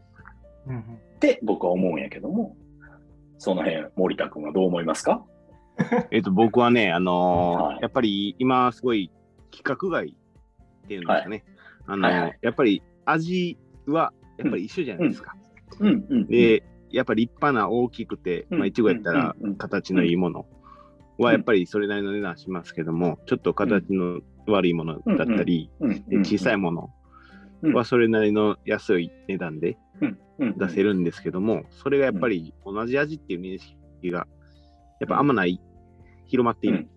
[0.65, 2.57] うんうんって僕は思うんやけども、
[3.37, 5.23] その辺、森田君はどう思いますか？
[6.09, 9.11] えっと、僕はね、あのーはいやっぱり今すごい
[9.51, 11.43] 規格外っていうんですかね。
[11.85, 15.35] あのーはいはいやっぱり味はやっぱり一緒じゃないですか。
[15.79, 16.05] うん。
[16.09, 16.27] うん。
[16.27, 18.59] で、やっぱり立派な大きくて、うん。
[18.59, 20.45] まあ、いちごやったら形のいいもの
[21.17, 25.69] はやっぱりそれなりの値段しますけども、ちょっと形の悪いものだったり、
[26.23, 26.89] 小さいもの
[27.73, 29.77] はそれなりの安い値段で
[30.57, 30.89] 出せる。
[30.89, 33.75] るんですけども、それがやっぱり同じ味っていう認識
[34.11, 34.27] が
[34.99, 35.61] やっぱあんまない、
[36.27, 36.87] 広まっていない。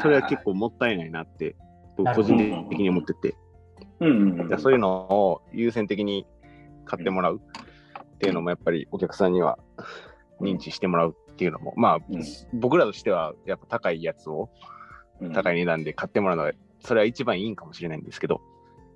[0.00, 1.56] それは結構もったいないなって、
[1.96, 3.34] 僕個人的に思ってて、
[4.00, 6.26] うんうんそういうのを優先的に
[6.84, 9.58] 買ってもらうっていうのもやっぱりお客さんには
[10.40, 12.22] 認知してもらうっていうのも、まあ、うん。
[12.58, 14.48] 僕らとしてはやっぱ高いやつを
[15.20, 15.32] うん。
[15.32, 18.40] 高い値段で買ってもらうのが、それは一番いいんかもしれないんですけど、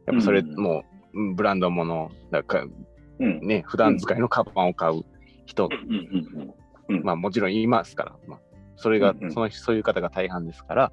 [0.06, 0.84] やっぱそれうんも
[1.14, 3.40] うブランドもの、だからうん。
[3.46, 5.04] ね、普段使いのカバンを買う
[5.46, 6.54] 人、うん
[6.88, 7.02] うんうん。
[7.04, 8.40] まあもちろんいますから、まあ、
[8.76, 10.92] それが、そのそういう方が大半ですから、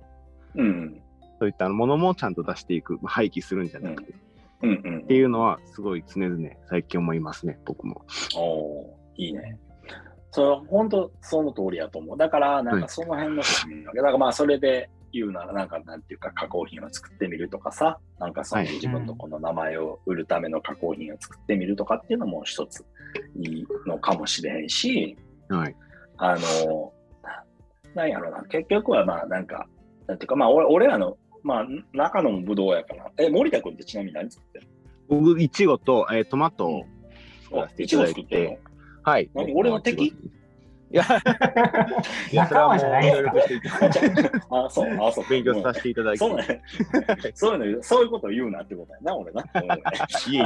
[0.56, 1.02] うん
[1.40, 4.14] そういったものもちゃんと出していく、まあ廃棄するんじゃなくて、
[4.64, 5.00] うんうん。
[5.00, 8.06] っていうのはすごい常々最近思いますね、僕も。
[8.36, 9.58] おーいいね。
[10.32, 12.18] それは本当その通りやと思う。
[12.18, 22.86] だから、なんかその辺の仕組みだからまあそれで言うなら、なんかなんていうか加工品を作ってみるとかさ、なんかそのはい自分のこの名前を売るための加工品を作ってみるとかっていうのも一つ
[23.40, 25.18] いいのかもしれへんし、
[25.50, 25.76] はい。
[26.18, 26.94] あの、
[27.96, 29.68] なんやろな、結局はまあなんか、
[30.08, 33.10] なんていうか、まあ、俺俺らの、まあ、中のもぶどうやから。
[33.18, 34.68] え、森田君ってちなみに何作ってる
[35.08, 36.86] 僕、いちごと、えートマトを
[37.44, 38.60] 作らのせていただいて
[39.02, 39.30] はい。
[39.34, 39.54] 何？
[39.54, 40.14] 俺の敵？
[40.90, 41.04] いや、
[42.32, 45.26] いやそれはもう仲間じゃないですか協力していただいてのあ、そう、あ、そう。
[45.30, 46.20] 勉強させていただいて。
[46.20, 46.62] そうね。
[47.34, 49.44] そういうの、そういうことを言うなってことやな、俺な。
[49.56, 50.44] うんいえいえ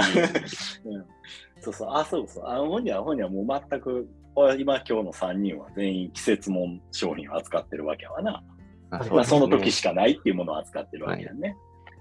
[1.62, 2.44] そうそう、あ、そうそう。
[2.48, 8.44] あ本人は、本人はもう全く、俺今今日の3人は全員季節もん商品を扱ってるわけやわな。
[8.92, 11.56] あまあ、その時ししかないっていうものを扱ってるわけやね。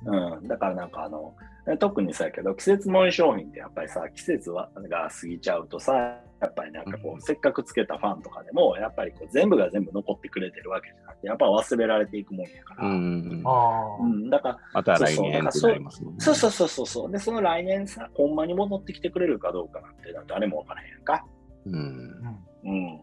[0.04, 0.48] うん。
[0.48, 1.34] だからなんかあの、
[1.78, 12.88] 特にそうやけど、季節もん商品ってやっぱりさ、季節はが過ぎちゃうとさ、やっぱりなんかこう、うんせっかくつけたファンとかでも、やっぱりこう全部が全部残ってくれてるわけじゃなくて、やっぱ忘れられていくもんやから。
[12.88, 13.42] ううんん。
[13.44, 16.20] あーだから、また来年ってなりますもんね。
[16.20, 17.12] そうそうそうそうそう。
[17.12, 21.24] で、その来年さ、ほんまに戻ってきてくれるかどうかなんて、なんて誰もわからへんやんか。
[21.66, 21.74] うん。
[21.74, 23.00] うんうん。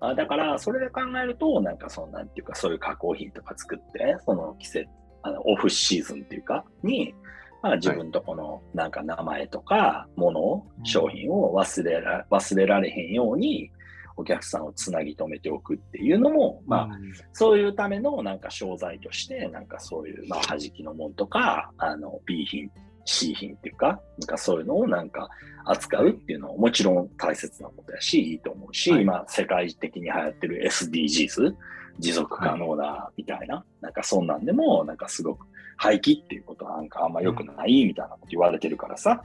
[0.00, 4.88] あだから、それで考えると、なんかその、なんていうか、そういう加工品とか作って、その季節、
[5.22, 7.14] あのオフシーズンっていうか、に、
[7.62, 10.84] まあ、自分とこの、なんか名前とか、ものをうん。
[10.84, 13.70] 商品を忘れら忘れられへんように、
[14.18, 17.12] お客さんをつなぎ止めておくっていうのも、まあ、うん。
[17.32, 22.70] そういうためのなんか商材として、なんかそういう、まあ、弾きのもんとか、あの、B 品、
[23.06, 25.28] C 品っていうか、なんかそういうのをなんか
[25.64, 31.54] 扱うっていうのはもちろん大切なことやし、いいと思うし、はい今世界的に流行ってる SDGs、
[31.98, 39.24] 持続可能なみたいな、なんかそんなんでも、なんかすごく廃棄っていうことはなんかあんま良くないみたいなこと言われてるからさ、だか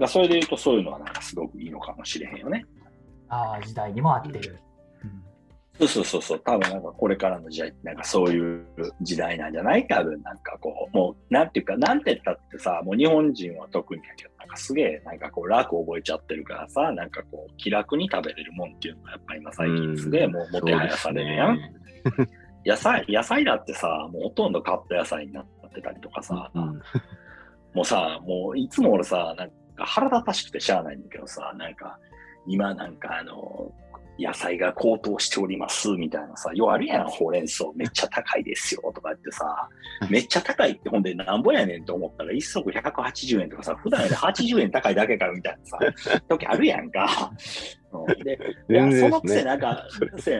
[0.00, 2.64] らそれで言うとそういうのはなんかすごくいいのかもしれへんよね。
[3.28, 4.58] あー時代にも合ってる。
[5.80, 8.64] うんそうそうそうそう、多分なんかこれからの時代ってなんかそういう
[9.02, 21.58] 時代なんじゃない多分なんかこう、もうなんていうか、なんて言ったってさ、もう日本人は特にやけど、なんかすげえなんかこう楽覚えちゃってるからさ、なんかこう気楽に食べれるもんっていうのがやっぱり今最近すげえもうもてはやされるやん。
[22.64, 26.82] 野菜、野菜だってさ、もうほとんど買った野菜になってたりとかさ、うん。
[27.74, 31.98] もうさ、もういつも俺さ、なんか腹立たしくてしゃあないんだけどさ、なんか
[32.46, 33.72] 今なんかあの、
[34.18, 39.68] 野菜が高騰しておりますみたいなさ、ようあるやん、ほうれん草めっちゃ高いですよとか言ってさ、
[40.10, 47.32] めっちゃ高いってほんでなんぼやねんと思ったら一足180円とかさ、普段より80円高いだけかよみたいなさ、 時あるやんか。
[47.92, 49.86] うんで、ねそのくせなんか、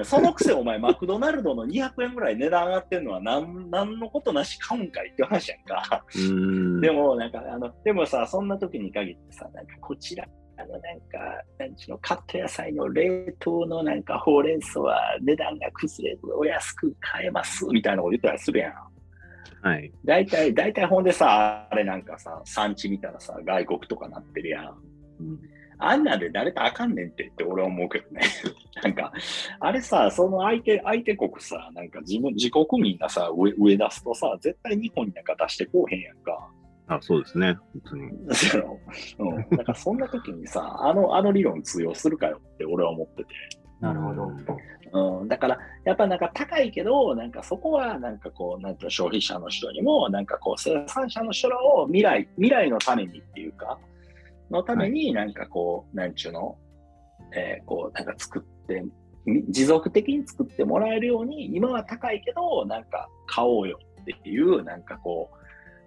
[0.05, 6.05] そのくせお前マクドナルドの200円ぐらい値段上がってんのはなんなんのことなし買うんかいって話やんか。
[6.15, 6.81] うん。
[6.81, 10.27] でも、なんか、あの、でもさ、そんな時に限ってさ、なんか、こちら、
[10.59, 18.73] あの、なんか、なんちの、カット野菜の冷凍のなんか、ほうれん草は値段が崩れず、お安く買えます、みたいなこと言ったりするやん。
[19.63, 19.93] はい。
[20.05, 24.75] 大体、大体ほんでさ、あれなんかさ、産地見たらさ、外国とかなってるやん。
[25.21, 25.41] うん
[25.79, 28.23] あんなんで誰とあかんねんってって俺は思うけどね。
[28.83, 29.13] なんか、
[29.61, 36.51] あれさ、その相手、相手国さ、なんか自分、自国民がさ、上、上出すとさ、絶対日本になんか出してこうへんやんか。
[36.89, 37.59] あ、そうですね。
[37.73, 38.11] 本当に。
[38.35, 38.81] そ
[39.19, 39.57] うん。
[39.57, 43.29] だからそんな時にさ、あの、あの理論通用するかよって俺は思ってて。
[43.81, 44.33] なるほど。
[45.21, 45.29] うん。
[45.29, 53.79] だから、やっぱなんか高いけど、なんかそこはなんかこう、なんていうの消費者の人にも、なんかこう、生産者の人らを未来、未来のためにっていうか、
[54.51, 56.57] のためになんかこう、なんちゅうの、
[57.35, 58.85] えーこう、なんか作って、
[59.25, 65.46] み持続的に作ってもらえるように、今は高いけど、なんか買おうよっていう、なんかこう、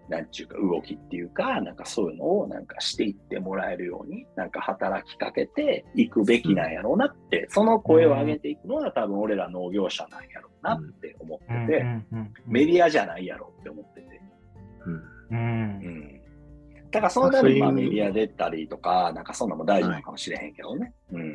[0.10, 11.86] なんちゅうか動きっていうか、なんかそういうのをなんかしていってもらえるように、なんか働きかけていくべきなんやろうなって、その声を上げていくのは多分俺ら農業者なんやろうなって思ってうんて、
[12.48, 14.22] メディアじゃないやろうって思ってて。
[14.86, 16.22] うんううんん。
[16.92, 20.94] だからそのためにまああそういうメディア出たりとか、なんかそんなのも大事なのかもしれへんけどね。
[21.12, 21.34] うん。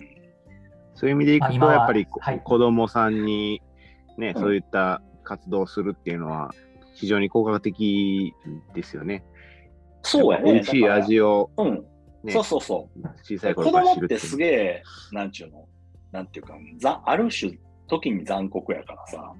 [0.94, 3.62] そういう意味でいくと、やっぱりこはい子供さんに
[4.18, 6.54] ね、うんそういった活動をするっていうのは
[6.94, 8.34] 非常に効果的
[8.74, 9.24] ですよね。
[10.02, 10.52] そうやね。
[10.52, 11.74] 美味しい味をだから。
[11.76, 11.86] うん。
[12.24, 13.08] ねそうそうそう。
[13.22, 15.66] 小さい子頃から知る供ってすげえ、なんちゅうの、
[16.12, 19.34] なんていうか、ざある種、時に残酷やからさ、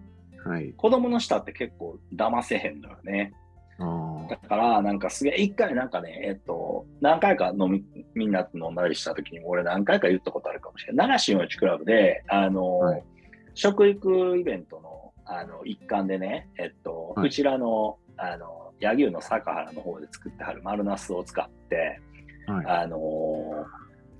[0.44, 0.72] はい。
[0.72, 3.32] 子供の舌って結構騙せへんのよね。
[3.78, 11.06] あだから、なんかすげえ、一回なんかね、えっと、何回か飲み、みんなと飲んだりした時に、俺何回か言ったことあるかもしれない。
[11.08, 13.02] 奈良市のちクラブで、あの、はい
[13.54, 22.00] 食育イベントの、あの、一環でね、えっと、はいこちらの、あの、柳生の坂原の方で作ってはる丸ナスを使って、
[22.46, 22.52] あ。
[22.52, 22.66] はい。
[22.66, 23.66] あの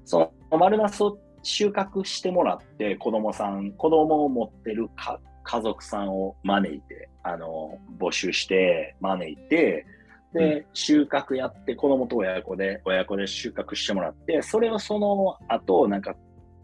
[0.06, 9.86] その丸ナスを収穫してもらって、子供さん、子供を持ってるか家族さんを招いて、あの募集して、招いて、
[10.34, 16.16] で、収穫やって、子供と親子で、親子で収穫してもらって、それをその後、なんか、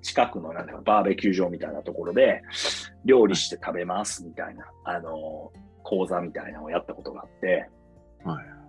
[0.02, 2.42] 近くのなんかバーベキュー場みたいなところで、
[3.04, 7.68] 料理して食べますみたいな、あの、講座みたいなのをやったことがあって、
[8.24, 8.60] はい。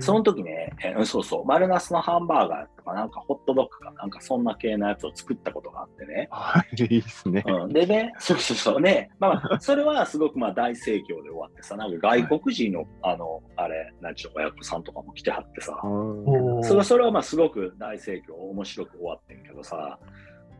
[0.00, 6.28] その時ね、えーそうそう、丸ナスのハンバーガーとか、なんかホットドッグかなんかそんな系のやつを作ったことがあってね。
[6.30, 7.42] はい、いいですね。
[7.46, 8.80] うん、でね、そうそうそう。
[8.82, 19.98] ね、まあまあ、それはすごくまあ大盛況で終わってさ、なんか外国人の、あの、あれ、なんちゅうの親子さんとかも来てはってさ、それそれはまあすごく大盛況、面白く終わってんけどさ、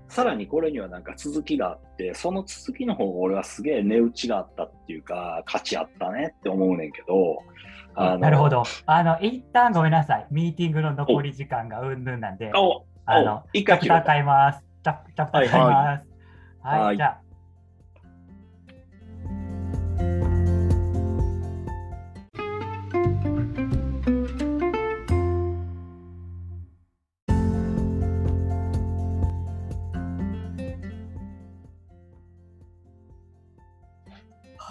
[0.08, 7.38] さらにこれにはなんか続きがあって、その続きの方が俺はすげえ値打ちがあったっていうか、価値あったねって思うねんけど、
[7.94, 8.48] あのなるほ。
[8.48, 8.62] ど。
[8.84, 10.26] あの、一旦ごめんなさい。
[10.30, 14.64] ミーティングの残り時間がうんぬんなんで、お、あの、一回切るチャプター変えます。
[14.84, 16.06] チャプチャプター変えます。
[16.62, 17.25] はい、はいじゃあ。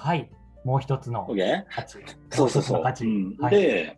[0.05, 0.29] はい、
[0.63, 1.63] もう一つの OK?
[1.67, 1.97] 価値。
[2.29, 2.83] そうそうそう。
[2.83, 3.97] うんはいで、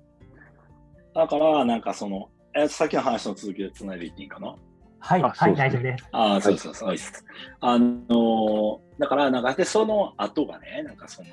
[1.14, 4.56] だから、なんかその、えさっきの話の続きでつないでいっていいかな？
[5.00, 6.06] はい、はい、大丈夫です。
[6.14, 7.26] ああ、そうそうそう、いいっす。
[7.60, 11.28] あの、だから、なんか、で、その後がね、なんかその、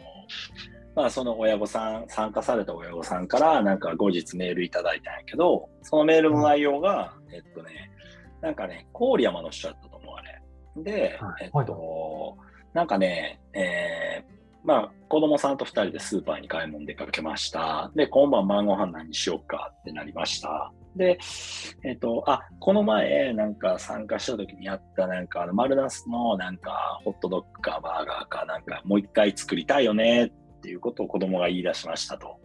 [0.96, 7.92] まあ、その親御さん、参加された親御さんから、なんか後日メールいただいたんやけど、そのメールの内容が、えっとね、
[8.40, 10.42] なんかね、郡山の人だったと思う、あれ。
[10.82, 12.36] で、はいえっと、
[12.72, 14.34] なんかね、えー
[14.64, 17.90] まあ、子供さんと二人でスーパーに買い物出かけました。
[17.94, 20.72] で、今晩晩ご飯何しようかってなりました。
[20.96, 21.18] で、
[21.84, 32.40] えっと、あ、この前、なんか参加した時にやった、なんか、あの、マルナスの、なんか、ホットドッグかバーガーか、なんか、もう一回作りたいよねっていうことを子供が言い出しましたと。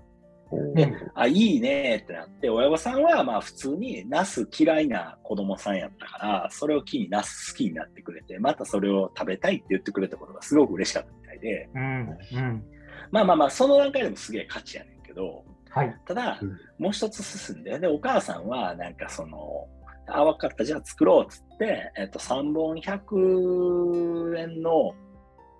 [0.74, 12.64] であ、いいねってなって、親御さんは、まあ、普通にナス嫌いな子供さんやったから、それを機にナス好きになってくれて、またそれを食べたいって言ってくれたことがすごく嬉しかったで、うん、うん。
[13.12, 15.96] まあまあまあ、その段階でもすげえ価値やねんけど、はい。
[16.06, 19.68] ただうん、もう一つ進んで、で、お母さんは、なんかその、
[20.08, 24.94] あ、分かった、じゃあ作ろうっつって、えっと、3本100円の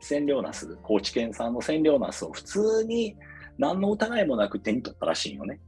[0.02, 3.16] 千両ナス、高知県産の千両ナスを普通に
[3.58, 5.60] 何の疑いもなく手に取ったらしいよね。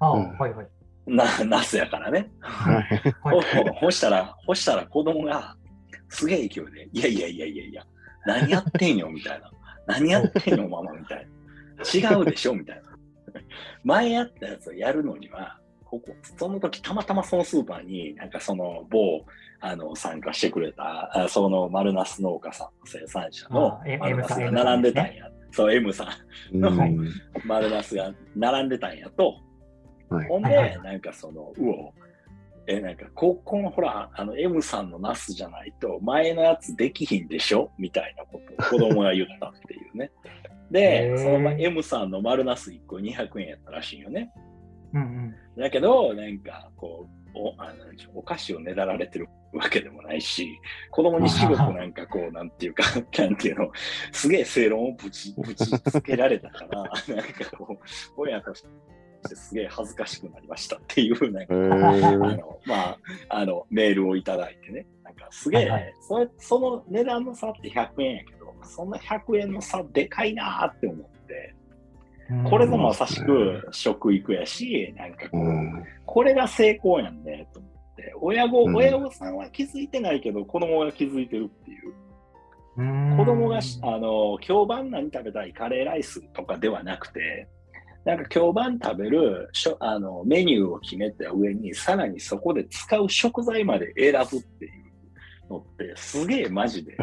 [0.00, 0.68] あ、うんはい、はい。
[1.06, 2.30] な、ナスやからね。
[2.40, 2.74] はい。
[2.74, 5.56] はいほほしたら、ほしたら子供が
[6.08, 7.86] すげえ勢いで、いやいやいやいやいや、
[8.26, 9.50] 何やってんよ、みたいな。
[9.86, 11.26] 何やってんよ、ママ、みたい
[12.02, 12.10] な。
[12.10, 12.82] 違うでしょ、みたいな。
[13.84, 19.24] 前やったやつをやるのには、ここ、その時たまたまそのスーパーに、なんかその某、
[19.60, 25.30] あの、参加してくれた、あその丸ナス農家さんの生産者の丸ナス M さんが並んでたんや。
[25.50, 26.04] そう、M さ
[26.52, 26.56] ん。
[26.56, 27.10] うん
[27.44, 29.34] 丸ナスが並んでたんやと、
[30.08, 31.94] はいほんで、なんかその、うお、
[32.66, 37.72] え、なんか、ここのほら、あの、M さんのナスじゃないと、前のやつできひんでしょ？
[37.78, 38.40] みたいなこ
[38.70, 40.10] とを子供が言ったっていうね。
[40.14, 40.30] へ
[40.70, 44.32] で、ーそのま M さんの丸ナス1個200円やったらしいよね。
[44.94, 45.60] うん、うん。
[45.60, 50.58] だけど、なんか、こう、おあのお菓子をねだられてるわけでもないし、
[50.90, 52.84] 子供に至極なんかこう、なんていうか、
[53.18, 53.72] なんていうの、
[54.12, 56.82] すげえ正論をぶち、ぶちつけられたから、
[57.16, 57.84] なんかこう、
[58.16, 58.68] 親として
[59.28, 62.98] すげえ恥ずかしくなりましたっていう、なんか、へあーの、まあ、
[63.28, 65.94] あの、メールをいただいてね、なんかすげえ、はいはい。
[66.00, 71.54] それその値段の差って100円やけど、そんな100円の差でかいなーって思って、
[72.30, 72.44] うん。
[72.44, 75.84] これぞまさしく食育やし、なんかこう、うん。
[76.06, 78.76] これが成功やんねと思って、親御、うん。
[78.76, 81.94] 親御さんは気づいてないけど、子供が気づいてるっていう。
[82.78, 83.16] うん。
[83.16, 87.48] 子供がし、あの、今日晩何食べたいカレーライスとかではなくて、
[88.04, 94.68] なんか今日晩食べるしょあのメニューを決めた上に、さらにそこで使う食材まで選ぶってい
[95.48, 96.96] うのって、すげえマジで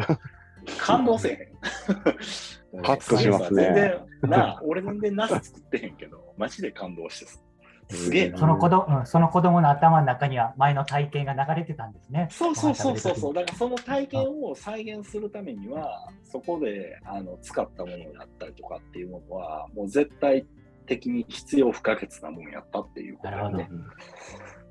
[0.78, 2.82] 感動せえへん。
[2.82, 7.42] ハッとしますね全然、なあ、俺全然ナス作ってへんけど、マジで感動してす。
[7.90, 8.38] すげえな。
[8.38, 12.28] その子供、うん、その子供の頭の中には前の体験が流れてたんですね。
[12.30, 13.30] そうそうそうそうそう。
[13.32, 13.34] う。
[13.34, 20.46] だからその体験を再現するためには、そこであの使ったものだったりとかっていうものは、もう絶対
[20.90, 23.68] 的に必要不可欠なものやったっていうことだよなるね。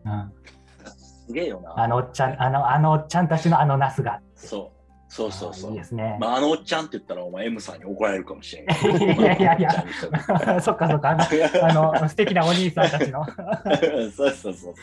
[0.05, 0.31] うん、
[1.25, 1.81] すげえよな。
[1.81, 4.19] あのおっちゃん、あの、あのおっちゃんたちのあのナスが。
[4.35, 4.79] そう。
[5.11, 5.85] そうそうそういいで。
[5.85, 6.17] すね。
[6.19, 9.05] まあ、あのおっちゃんって言ったら、お前 M さんに怒られるかもしれんけど。
[9.05, 9.71] いやいやいや
[10.61, 13.25] そっかそっか、あの、くあの素敵なお兄さんたちの。
[13.25, 14.73] そうそうそう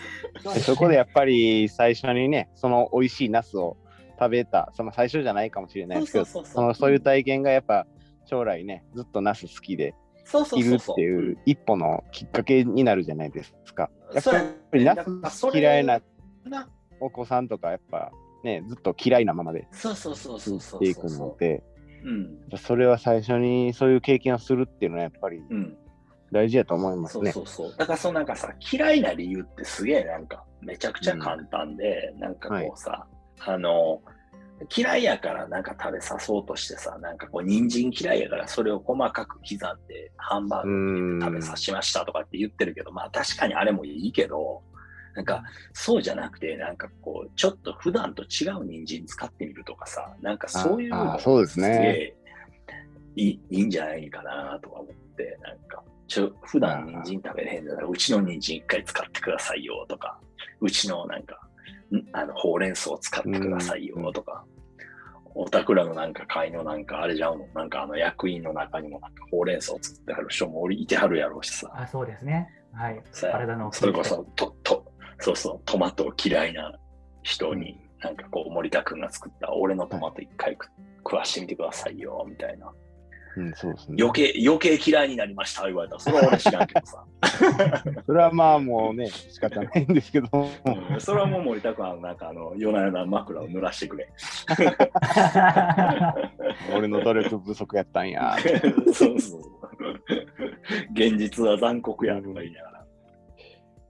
[0.42, 0.54] そう。
[0.54, 3.76] でそこでやっぱり最初にね、その美味しいナスを
[4.18, 7.86] 食べた、その最初じゃないかもしれないですけど、そうそうそうそうそのそういう体験がやっぱ
[8.24, 10.05] 将来ね、ずっとナス好きでそうそう
[10.56, 10.94] いるっ。
[10.94, 13.90] ていう一歩のきっかけになるじゃないですか。
[14.14, 14.96] やっぱりナ
[15.52, 16.00] 嫌いな
[16.44, 16.68] な
[17.00, 18.10] お子さんとかやっぱ
[18.44, 21.62] ね、ずっと嫌いなままでそうそうそうそうそうしていくので、
[22.04, 22.58] うん。
[22.58, 25.76] それは最初にそういう経験をするっていうのはやっぱりうん。
[26.32, 27.32] 大事やと思いますそうね。
[27.32, 27.74] そうそう。
[27.76, 33.06] だからそのなんかさ、嫌いな理由ってすげえなんか、めちゃくちゃ簡単で、なんかこうさ、
[33.38, 34.02] あの、
[34.74, 44.62] 嫌いやからなんか食べさそうとしてさ、なんかこう、人参嫌いやからそれを細かく刻んで、ハンバーグに入れて食べさしましたとかって言ってるけど、まあ確かにあれもいいけど、
[45.14, 45.42] なんか
[45.72, 52.14] そうじゃなくて、なんかこう、ちょっと普段と違う人参使ってみるとかさ、なんかそういうあのあそうですね。
[53.16, 60.20] いいいいんじゃないかなとか思って、なんか、ちょ普段人参食べれへんなら、うちの人参一回使ってくださいよとか、
[60.60, 61.38] うちのなんか、ん
[62.12, 64.44] あのほうれん草使ってくださいよとか、
[65.34, 72.48] おたくらのなんか会のなんかあれじゃんの、なんかあの役員の中にもなんかほうれん草作ってはる人もいてはるやろうしさ、あそうですね。
[72.72, 73.02] はい。
[73.56, 76.78] のそれこそとと、そうそう、トマト嫌いな
[77.22, 80.68] 人に、なんかこう森田君が作った俺のトマト一回食
[80.98, 82.72] 食わしてみてくださいよみたいな。
[83.36, 83.96] うん、そうですね。
[84.00, 87.04] 余計、余計嫌いになりました言われたら、それは俺知らんけどさ。
[88.06, 94.08] それはまあもうね、仕方ないんですけど、うんそれはもう森田君はなんかあの夜な夜な枕を濡らしてくれ。
[96.74, 98.36] 俺の努力不足やったんや。
[98.94, 99.40] そうそう。
[100.94, 102.70] 現実は残酷やとか言いなが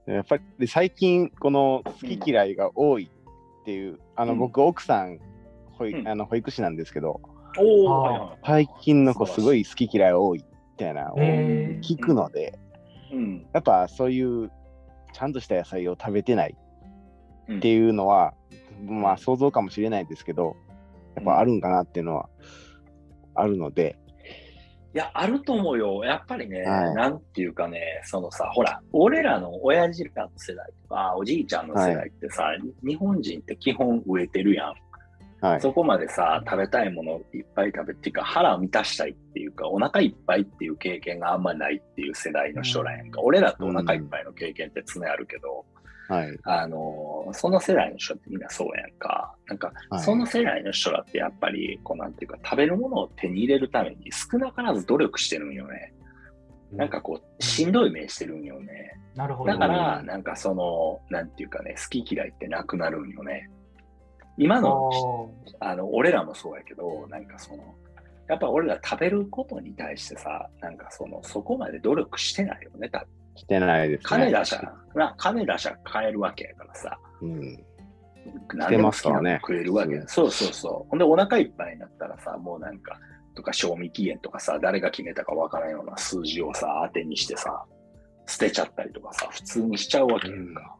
[0.07, 0.13] ら。
[0.15, 3.09] やっぱり最近、この好き嫌いが多い
[3.61, 5.19] っていう、あのうん僕、奥さん
[5.71, 7.21] 保育、うんあの保育士なんですけど、
[8.45, 10.45] 最近の子すごい好き嫌い多いみ
[10.77, 12.57] たいなのをえー聞くので、
[13.11, 13.45] うん。
[13.53, 14.51] やっぱそういう
[15.13, 16.55] ちゃんとした野菜を食べてない
[17.47, 18.33] うんっていうのは、
[18.85, 20.55] まあ想像かもしれないですけど、
[21.15, 22.29] やっぱあるんかなっていうのは
[23.33, 23.97] あるので、
[24.93, 26.03] いや、あると思うよ。
[26.03, 32.49] やっぱりね、はいなんていうかね、そのさ、ほら、俺らの親父らの世代とか、おじいちゃんの世代ってさ、
[32.83, 34.73] 日本人って基本植えてるやん。
[35.41, 35.61] はい。
[35.61, 43.21] そこまでさ、食べたいものいっぱい食べっていうか、腹を満たしたいっていうか、お腹いっぱいっていう経験があんまりないっていう世代の人らやんか。
[43.21, 45.65] 俺らってお腹いっぱいの経験って常あるけど、
[46.07, 46.39] はい。
[46.43, 49.35] あの、その世代の人ってみんなそうやんか。
[49.47, 55.93] なんか、はいその世代の人らってやっぱり、こうなんていうか、食べるものを手に入れるために少なからず努力してるんよね。
[56.71, 58.93] なんかこう、しんどい目してるんよね。
[59.15, 59.51] なるほど。
[59.51, 63.49] だから、うんなんかその、なんていうかね、好き嫌いってなくなるんよね。
[64.37, 67.75] 今のおあの、俺らもそうやけど、なんかその、
[68.27, 72.89] やっぱ俺ら食べることに対してさ、なんかその、そこまで努力してないよね。
[72.89, 74.03] 多分してないですね。
[74.03, 77.63] 金出しゃ、な金出しゃ買えるわけやからさ、うん。
[78.53, 80.07] 何でも好きなものしてますからね食えるわけや。
[80.07, 80.89] そうそうそう。
[80.89, 82.99] ほんで、お腹いっぱいになったらさ、もうなんか、
[83.35, 87.63] とか賞味期限とかさ、誰が決めたかわからんような数字をさ、当てにしてさ、
[88.25, 90.75] 捨てちゃったりとかさ、普通にしちゃうわけやんか。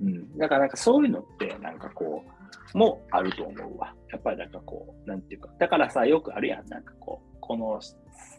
[0.00, 0.38] うん。
[0.38, 2.30] だからなんかそういうのって、なんかこう、
[2.74, 3.94] もあると思うわ。
[4.10, 5.48] やっぱりなんかこう、なんていうか。
[5.58, 6.66] だからさ、よくあるやん。
[6.68, 7.80] なんかこう、この、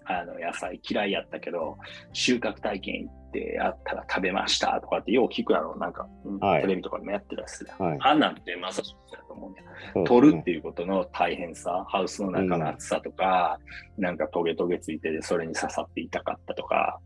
[0.06, 1.78] あの、野菜嫌いやったけど、
[2.14, 5.76] 収穫体験行ってやったら食べましたとかってよう聞くやろ。
[5.78, 7.90] なんか、うんはいテレビとかでもやってたりするやん。
[7.90, 7.98] はい。
[8.02, 9.66] あんなんてまさしくだと思うんだよ。
[9.68, 13.60] そうですね取るっていうことの大変さ、ハウスの中の暑さとか、
[13.98, 17.00] なんかトゲトゲついててそれに刺さって痛かったとか、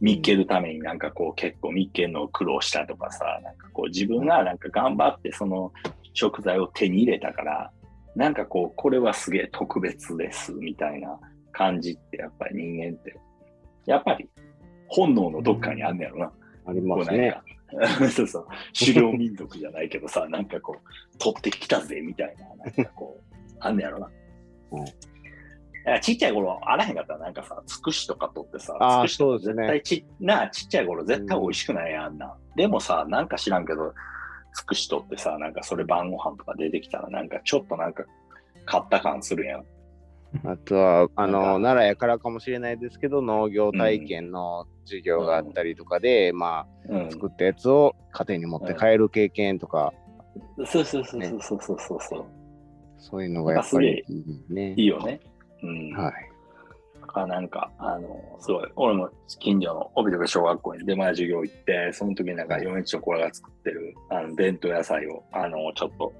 [0.00, 5.72] 見っけるためになんかこう結構見っけるのを苦労したとかさ、なんかこう自分がなんか頑張ってその
[6.12, 7.72] 食材を手に入れたから、
[8.16, 11.18] なんかこう、これはすげえ特別ですみたいな
[11.52, 13.16] 感じってやっぱり人間って、
[13.86, 14.28] やっぱり
[14.88, 16.32] 本能のどっかにあんねやろな。
[16.66, 17.40] ありますね。
[18.10, 18.46] そうそう、
[18.76, 24.10] 狩猟民族じゃないけどさ、なんかこう、取ってきたぜみたいな、なんかこう、あんねやろな。
[24.72, 24.84] うん
[26.02, 32.36] ちっちゃい頃、あらへんかったらなんかさ、つくしとか取ってさ、つくしとか絶対ち、なあ、ちっちゃい頃絶対美味しくないやん、あんな。
[32.54, 33.94] でもさ、なんか知らんけど、
[34.52, 38.04] つくとってさ、なんかそれ晩ご飯とか出てきたら、なんかちょっとなんか
[38.64, 39.64] 買った感するやん。
[40.44, 49.92] あとは、あの、奈良やからかもしれないですけど、農業体験の授業があったりとかで、うん、まあ、うん、作ったやつを家庭に持って帰る経験とか。
[50.56, 52.24] うん、そうそうそうそうそうそうそう。
[52.98, 55.20] そういうのがやっぱりいい、ね、いいよね。
[55.62, 55.92] うん。
[55.96, 56.29] はい。
[57.10, 66.12] だからなんか、あの、すごい、俺も近所の帯とか小学校に出前授業行って、その時になんか、四一の子らが作ってる、あの、伝統野菜を、あの、ちょっと、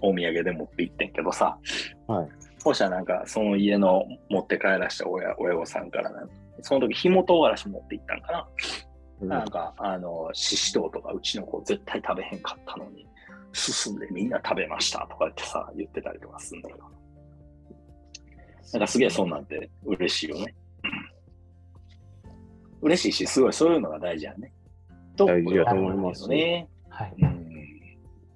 [0.00, 1.58] お土産で持って行ってんけどさ、
[2.06, 2.28] はい。
[2.58, 8.32] そしたらなんか、その家の持って帰らした親、親御さんからなんか、その時、ひも唐辛子持って行ったんか
[9.20, 9.38] な。
[9.38, 13.04] なんか、あの、ししとうとか、うちの子絶対食べへんかったのに、
[13.52, 17.01] 進んでみんな食べましたとかってさ、言ってたりとかするんだけど。
[18.72, 20.54] なんかすげえそんなんて嬉しいよね。
[22.80, 24.52] 嬉しいし、すごいそういうのが大事やね。
[25.16, 26.68] と、大事やと思いますね。
[26.88, 27.14] はい。
[27.18, 27.42] うん。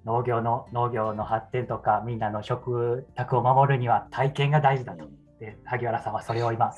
[0.05, 5.09] 農業の農業の発展とかみんなの食卓を守るには体験が大事だと。
[5.39, 6.73] で萩原さんはそれを今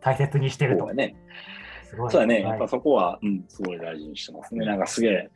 [0.00, 0.80] 大切にしてると。
[0.80, 1.16] そうだね。
[1.88, 2.34] すごいそうだね。
[2.36, 4.64] はいやっぱそこは、うん、すごい大事にしてますね。
[4.64, 5.30] なんかすげえ、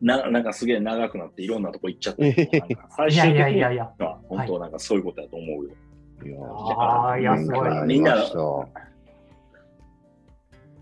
[0.00, 3.92] ななんかすげえ長くなっていろんなとこ行っちゃって、最終的いやいやいやいにや。
[3.98, 5.70] は本当なんかそういうことだと思うよ。
[6.32, 7.86] ああ、いや、すごい。
[7.86, 8.68] みんなそ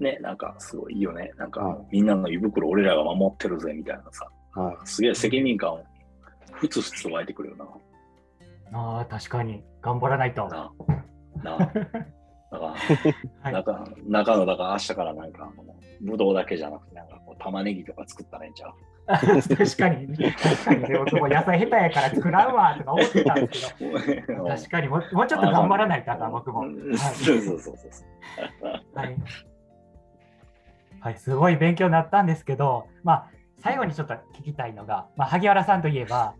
[0.00, 1.32] ね、なんかすごいいいよね。
[1.36, 4.60] なんか、はいみんなの胃袋俺らが守ってるぜみたいなさ、う。
[4.60, 4.76] はい。
[4.84, 5.84] すげえ責任感を
[6.52, 7.66] ふつふつ湧いてくるよな。
[8.78, 9.62] ああ、確かに。
[9.80, 10.48] 頑張らないと。
[10.48, 10.72] な
[11.42, 11.58] な
[12.52, 12.74] だから、
[13.42, 18.72] はい中中のだから明日からなんかあのぶどうだけじゃなくてなんかこう玉ねぎとか作ったらいいんちゃう？
[19.06, 20.16] 確かに。
[20.16, 20.86] 確かに。
[20.86, 26.60] で僕も野菜下手やから作らんわとか思ってたんですけど、 確かにもうもうちょっと頑張らないとあかん、僕も。
[26.60, 28.80] うんそうそうそうそう。
[28.94, 29.16] はい。
[31.00, 36.34] はい、すごい勉強になったんですけど、まあ、最後にちょっと聞きたいのが、まあ、萩原さんといえば、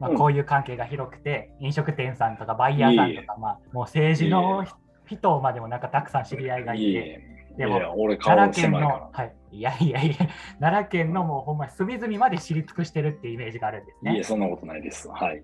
[0.00, 4.64] まあ、うんこういう関係が広くて、飲食店さんとかバイヤーさんとか、まあ、もう政治の
[5.06, 7.39] 人までもなんかたくさん知り合いがいて、い。
[7.56, 7.80] でも
[8.18, 10.16] 奈良県の、はい、いやいやいや、
[10.60, 14.10] 奈良県のもうほんま隅々まで知り尽くしてるっていうイメージがあるんですら。
[14.12, 14.24] いねや、。
[14.24, 15.08] そんなことないです。
[15.08, 15.42] はい。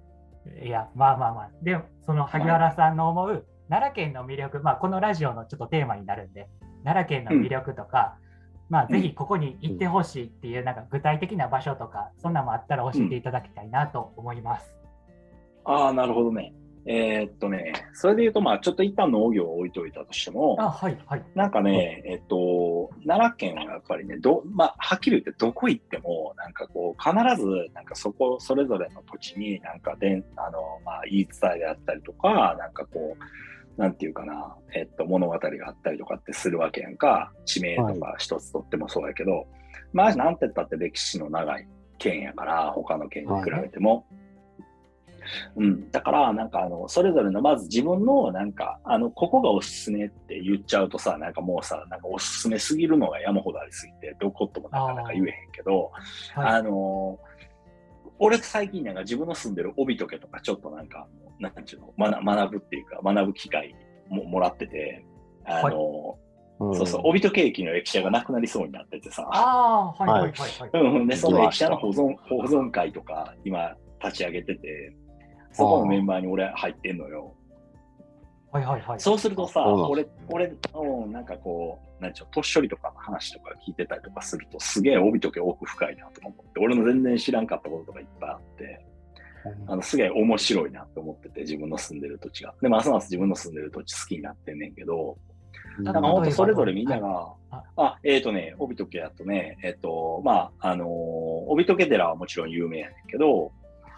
[0.64, 1.50] いや、まあまあまあ。
[1.62, 6.48] でも、その萩原さんの思う奈良県の魅力、まあ、このラジオのちょっとテーマになるんで、
[6.84, 8.16] 奈良県の魅力とか、
[8.68, 14.76] まあ、ぜひここに行ってほしいっていう、なんか具体的な場所とか、そんなのもあったら教えていただきたいなと思います。
[15.64, 16.52] ああ、なるほどね。
[16.88, 21.24] えーっとね、それで言うと、まあ、ちょっと一旦農業を置いといたとしても、あ、はい、はい。
[21.34, 39.48] なんかね、えっと、奈良県はやっぱりね、どまあ、はっきり言ってどこ行っても、なんかこう、必ず、なんかそこ、それぞれの土地に、なんかでん、あの、まあ、言い伝えであったりとか、なんかこう、なんていうかな、えっと、物語があったりとかってするわけやんか、地名とか一つとってもそうやけど、
[39.92, 41.66] まあ、なんて言ったって歴史の長い
[41.98, 44.06] 県やから、他の県に比べても。
[45.56, 55.90] うん、だから、なんかあの、それぞれの、まず自分の、なんか、あの、ここがおすすめって言っちゃうとさ、なんかもうさ、なんかおすすめすぎるのが山ほどありすぎて、どこともなかなか言えへんけど、
[56.34, 57.18] はい、あの
[58.18, 61.06] 俺最近なんか自分の住んでる帯時計とかちょっとなんか、
[61.38, 63.74] なんていうの、学学ぶっていうか、学ぶ機会
[64.08, 65.04] ももらってて、
[65.44, 66.18] あの、
[66.58, 70.50] そうそう、帯時計駅の駅舎がなくなりそうになっててさ、ああー、はい、はい、はい。
[70.60, 70.70] はい。
[70.72, 74.96] うんうん、で、その駅舎の保存、保存会とか今立ち上げてて、
[75.56, 77.34] そこのメンバーに俺入ってんのよ。
[78.52, 79.00] はい、はい、はい。
[79.00, 88.86] そうするとさ、俺、俺、うん、なんかこう、なんちゅうの、年寄りとかの話とか聞いてたりとかすると、すげえ帯時計奥深いなとか思って、俺の全然知らんかったこととかいっぱいあって、
[89.68, 92.54] あのすげえ面白いなって思ってて、自分の住んでる土地が。
[92.60, 95.16] で、ますます自分の住んでる土地好きになってんねんけど、
[95.78, 97.36] ななんか本当それぞれみんなが、はい
[97.76, 100.88] あ、えっ、とね、帯時計やとね、えっ、と、まあ、あのー
[101.48, 103.52] 帯時計寺はもちろん有名やねんけど、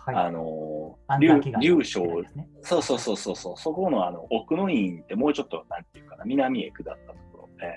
[0.05, 0.15] はい。
[0.15, 0.78] あの安ー、
[1.09, 2.49] 産祈願の龍龍将ですね。
[2.63, 7.69] そうそうそうそうそう、そこのあの奥の院ってもうちょっとなんていうかな、南へ下ったところ、えー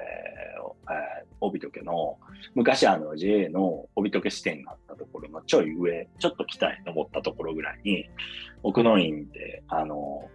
[0.91, 2.17] えー、帯時計の、
[2.55, 8.09] 昔あの JA の帯時計支店があったところのちょい上、ちょっと北へ登ったところぐらいに、
[8.63, 10.29] 奥の院ってあの、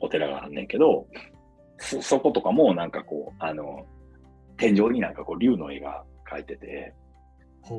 [0.00, 1.06] お寺があんねんけど、
[1.78, 3.86] そ、そことかもなんかこう、あの、
[4.56, 6.94] 天井になんかこう竜の絵が描いてて、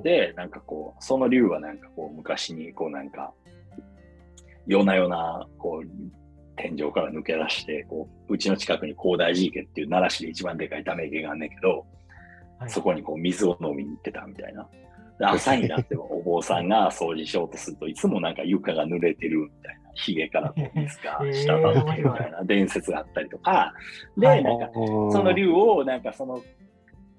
[0.03, 3.33] で、なんかこう、その竜はなんかこう、昔にこうなんか、
[4.67, 5.89] 夜な夜な、こう、
[6.55, 11.85] 天井から抜け出して、こう、うちの近くに広大寺池っていう奈良市で一番でかいため池があんねんけど、
[12.59, 12.69] はい。
[12.69, 14.67] そこにこう水を飲みに行ってたみたいな。
[15.19, 23.73] で朝になってもお坊さんが掃除しようとするといつもなんか床が濡れてるみたいな、髭からこう水が滴ってるみたいな伝説があったりとか、
[24.17, 24.43] で、はい。
[24.43, 26.41] なんかその竜をなんかその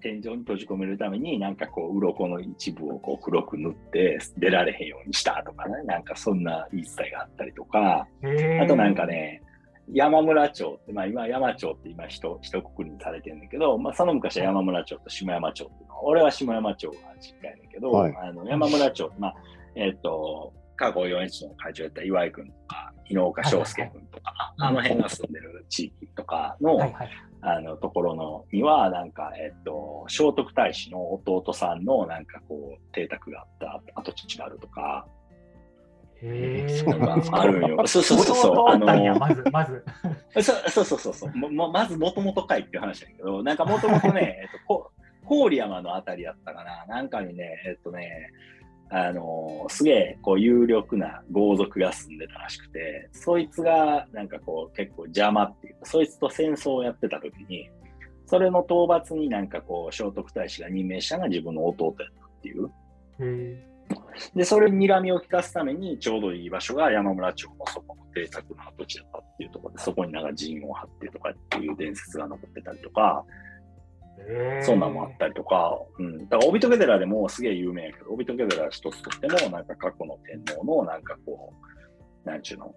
[0.02, 8.06] 天井に閉じ込めるためになんかこう鱗の一部をこう黒く塗って出られへんようにしたとかね、なんかそんな言い伝えがあったりとか、
[8.62, 9.42] あとなんかね、
[9.92, 18.16] 山村町って、まあ今山町って今一一括りにされてるんだけど、まあその昔は山村町と下山町っていうの俺は下山町が実家やねんけど、はい。
[18.16, 19.34] あの山村町まあ、
[19.76, 24.62] えっ、と、加護四一の会長やった岩井君とか、井の岡翔介君とか、はい。
[24.62, 27.10] はいあの辺が住んでる地域とかの、はいはい。
[27.44, 35.06] あのところのには、なんか、えっと、聖徳太子の弟さんの、なんかこう、邸宅があった跡地があるとか、
[36.22, 37.86] へそうなんーかあるんよ。
[37.86, 38.68] そうそうそうそう。
[38.68, 38.86] あの、
[39.18, 39.84] まず、まず。
[40.34, 41.36] そうそうそうそうそう。
[41.36, 44.92] ももまず、もともとかいっていう話だけど、なんかもともとね、 えっと、こ
[45.28, 46.86] 郡山のあたりやったかな。
[46.86, 48.30] なんかにね、えっとね、
[48.94, 57.70] あのすげえ、こう、有力な豪族が住んでたらしくて、そいつが、なんかこう、結構邪魔っていうか、そいつと戦争をやってた時に、
[58.26, 62.70] それの討伐になんかこう、聖徳太子が任命したのが自分の弟やったっていう。
[63.20, 63.66] へ
[64.34, 73.24] で、それに睨みを利かすために、ちょうどいい場所が山村町のそこの邸宅の跡地だったっていうところで、そこになんか陣を張ってとかっていう伝説が残ってたりとか、
[74.62, 76.28] そんなんもあったりとか、うん。
[76.28, 81.52] だから、帯解寺でもすげえ有名やけど、帯解寺一つとっても、なんか過去の天皇の、なんかこ
[82.24, 82.74] う、なんちゅうの、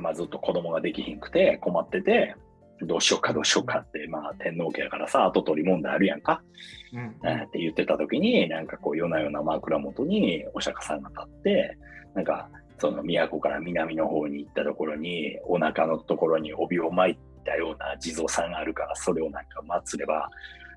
[0.00, 2.34] まあずっと子供ができひんくて困ってて、
[2.80, 6.42] どうしようかどうしようかって、まあ天皇家やからさ、後取り問題あるやんか。
[6.92, 11.78] うん、えって言ってた時に、なんかこう夜な夜な枕元にお釈迦さんが立って、
[12.14, 12.48] なんか
[12.78, 20.28] その都から南の方に行ったところに、お腹のところに帯を巻いたような地蔵さんがあるから、それをなんか祀れば、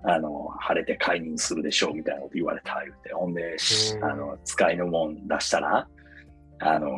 [0.07, 3.55] あの、晴れて解任するでしょうみたいなこと言われた言うて、ほんで、
[4.01, 5.87] あの、使いのもん出したら、
[6.59, 6.89] あの、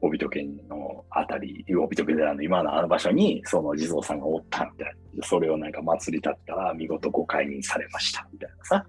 [0.00, 5.26] 帯戸家のあたり、帯戸家寺の今のあの場所に、その地蔵さんがおったみたいな。
[5.26, 8.86] それをなんか祭り立ったら、見事ご解任されましたみたいなさ。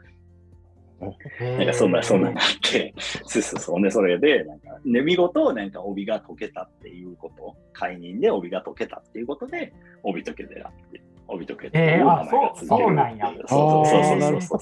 [1.39, 2.93] なんかそんな、そんなのがあって、
[3.25, 3.81] そうそうそう。
[3.81, 13.33] で、それで、なんか、ね、見事、なんか帯が解けたっていうこと、解任で帯が解けたっていうことで、帯解け寺って帯解けていう名前がついてるなんや。
[13.47, 14.55] そうそうそうそ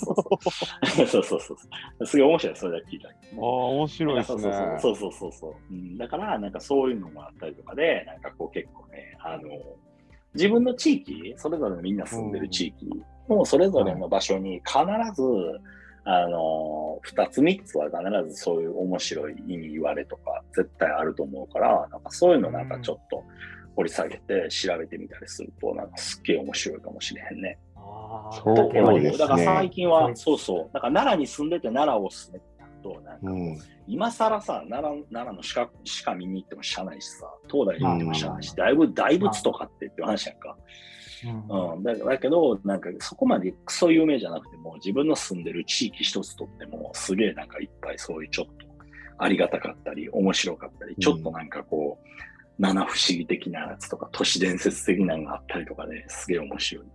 [1.03, 1.07] う。
[1.07, 1.55] そうそうそ
[1.99, 2.05] う。
[2.05, 3.09] すごい面白い、それだけ聞いた。
[3.09, 4.41] ああ、面白いですね。
[4.80, 5.53] そうそうそうそう。
[5.72, 9.41] うん、だから、なんかそういうのもあったりとかで、なんかこう結構ね、あの、
[10.34, 12.89] 自分の地域、それぞれみんな住んでる地域
[13.30, 14.80] のそれぞれの場所に必
[15.16, 15.24] ず、
[16.05, 23.24] あの、二つ三つは必ずそういう面白い意味言われとか絶対あると思うから、なんかそういうのなんかちょっと、
[23.76, 27.57] 掘り下げて調べてみたりすると、なんかすっげえ面白いかもしれへんね。
[27.76, 28.55] あそう
[29.01, 29.17] ですね。
[29.17, 33.57] だから最近は、そうそう、なんか奈良に住んでて奈良を進めてたと、なんか、うん、
[33.88, 35.71] 今更さ、奈良奈良の鹿
[36.05, 40.57] 鹿見に行ってもしゃあないしさ、東大に行ってもしゃあないし、うん、だいぶ大仏とかってって話やんか。
[41.26, 48.65] うん、だだけど、なんかそこまでクソ有名じゃなくても、自分の住んでる地域一つとっても、すげえなんかいっぱいそういうちょっと
[49.17, 52.07] ありがたかったり、面白かったり、ちょっとなんかこう、
[52.60, 56.86] 七不思議的なやつとか、都市伝説的なのがあったりとかで、すげえ面白い。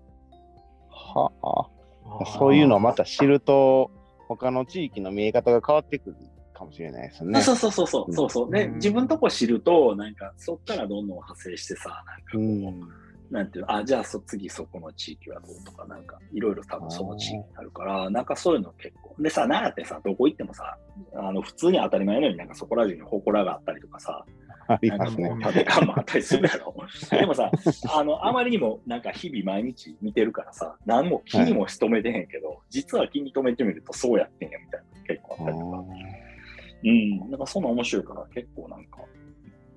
[0.90, 2.24] はあ。
[2.38, 3.90] そういうのをまた知ると、
[4.28, 6.16] 他の地域の見え方が変わってくる
[6.54, 7.40] かもしれないですね。
[7.42, 8.14] そうそうそうそう。
[8.14, 8.50] そうそう。
[8.50, 12.02] で、自分とこ知ると、なんか、そっからどんどん派生してさ、なんか
[12.32, 19.14] こう、うんなんていうあ、じゃあそ次そこの地域はどうとか、なんかいろいろ多分その地域になるから、なんかそういうの結構。
[19.22, 20.76] でさ、奈良ってさ、どこ行ってもさ、
[21.14, 24.24] あの普通に当たり前のようになんかそこら中に祠があったりとかさ、
[24.68, 26.74] なんかもう縦看板あったりするやろ。
[27.10, 27.50] でもさ、
[27.94, 35.84] あの、あまりにもなんか日々毎日見てるからさ、何も気にもしとめてへんけど、はい、実は気に留めてみるとそうやってんやみたいな結構あったりとか。
[36.84, 38.98] うん、なんかそんな面白いから結構なんか、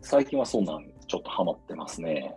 [0.01, 2.35] 最近はそんなんちょっとハマってますね。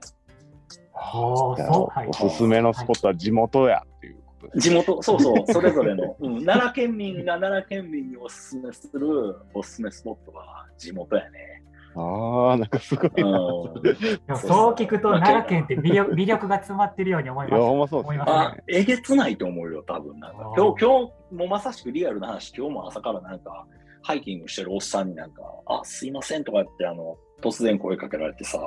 [0.93, 11.64] はあ、おすすめのスポットは地元やっていうこと地元、そうそう、それぞれの、うん、奈良県民が奈良県民におすすめするおすすめスポットは地元やね。
[11.97, 14.37] ああ、なんかすごいな。
[14.37, 17.59] そう聞くと、奈良県って魅力魅力が詰まってるように思います。
[17.59, 18.23] いや、ほんまそうですね。
[18.27, 20.53] あ、えげつないと思うよ、多分なんか。
[20.57, 23.67] 今日、今日もまさしくリアルな話、今日も朝からなんか、
[24.03, 28.59] ハイキングしてるおっさんになんか、あ、すいませんとか言って、あの、突然声かけられてさ、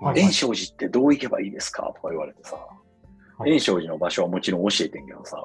[0.00, 1.92] はい、炎症寺ってどう行けばいいですか？
[1.94, 2.56] とか言われてさ、
[3.38, 5.36] はい、炎症寺の場所はもちろん教えてんけどさ、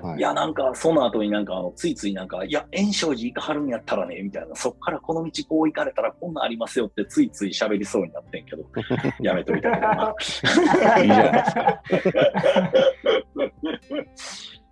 [0.00, 8.64] はい、いや、なんか、その後になんか、ついついなんか、いや、炎症寺行かはるんやったらね、みたいな、そっからこの道こう行かれたらこんなんありますよって、ついつい喋りそうになってんけど、
[9.20, 10.14] やめといたけどな。
[11.00, 11.82] いいじゃないですか。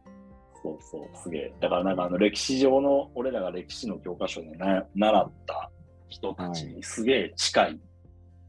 [0.62, 1.52] そうそう、すげえ。
[1.60, 5.70] だからなんかあの歴史上の、俺らが歴史の教科書で、ね、習った
[6.08, 7.80] 人たちにすげえ近い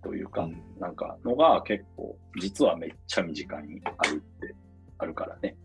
[0.03, 4.55] というか、はい、なんかのが結構、実はめっちゃ身近にあるって
[4.97, 5.55] あるからね。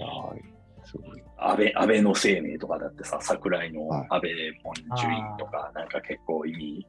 [0.00, 0.42] はい。
[0.84, 1.22] すごい。
[1.36, 4.22] 安倍、安倍の生命とかだってさ、桜井の安倍
[4.62, 6.86] 文殊院とか、はい、なんか結構意味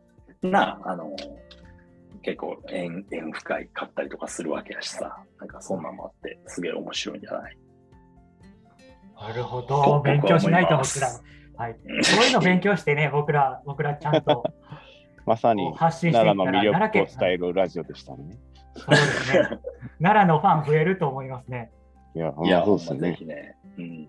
[0.49, 1.15] な、あの、
[2.21, 7.57] 結構縁縁深いかったりとかするわけやしさ、なんかそんなのもあって、すげえ面白いんじゃない？
[9.15, 11.07] なるほど、勉強しないと僕ら。
[11.55, 14.43] はい、そういうの勉強してね、 僕ら、僕らちゃんと。
[15.25, 18.37] まさに奈良の魅力を伝えるラジオでしたね。
[18.75, 19.59] そうですね。
[20.01, 21.71] 奈良のファン増えると思いますね。
[22.15, 22.99] いや、いやそうですね。
[22.99, 24.07] ぜひね、うん。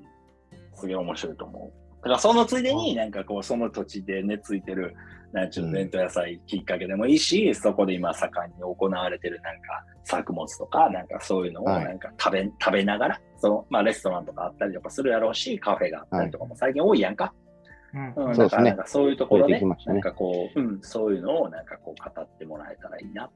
[0.74, 1.72] すげえ面白いと思う。
[1.96, 4.94] だからそのついでに、なんかこう、その土地で根付いてる、
[5.32, 17.32] なんちゅう弁当野菜きっかけでもいいし、うん、そこで今盛んに行われてるなんか作物とか、なんかそういうのをなんか食べ、はい、食べながら、その、まあレストランとかあったりとかするやろうし、カフェがあったりとかも最近多いやんか。
[17.94, 23.30] うん、だからなんかそういうところで、ね、なんかこう、うん、そういうのをなんかこう語ってもらえたらいいな。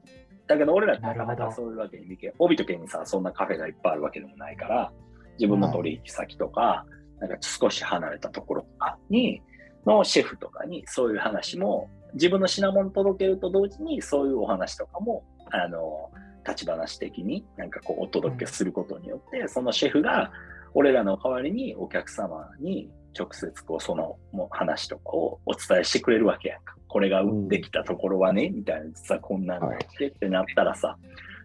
[0.47, 4.91] だけど俺らってなかなかそういうわけに見け、帯とけにさ、そんなカフェがいっぱいあるわけでもないから、
[5.37, 6.85] 自分の取引先とか、
[7.19, 9.41] なんか少し離れたところとかに、
[9.85, 16.09] のシェフとかにそういう話も、自分の品物届けると同時にそういうお話とかも、あの、
[16.45, 20.31] 立ち話的になんかこうお届けすることによって、そのシェフが
[20.73, 26.75] 俺らの代わりにお客様に直接こうそのもう話とかをお伝えしてくれるわけやんか。
[26.87, 30.97] これが売ってきたところはね、みたいな、実はこんなんだってってなったらさ、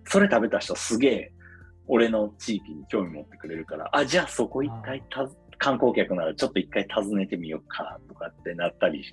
[0.07, 1.33] それ食べた人すげえ
[1.87, 9.05] 俺の地域に興味持ってくれるから、あ、じゃあそこ一回た観光客ならちょっと一回訪ねてみようかとかってなったり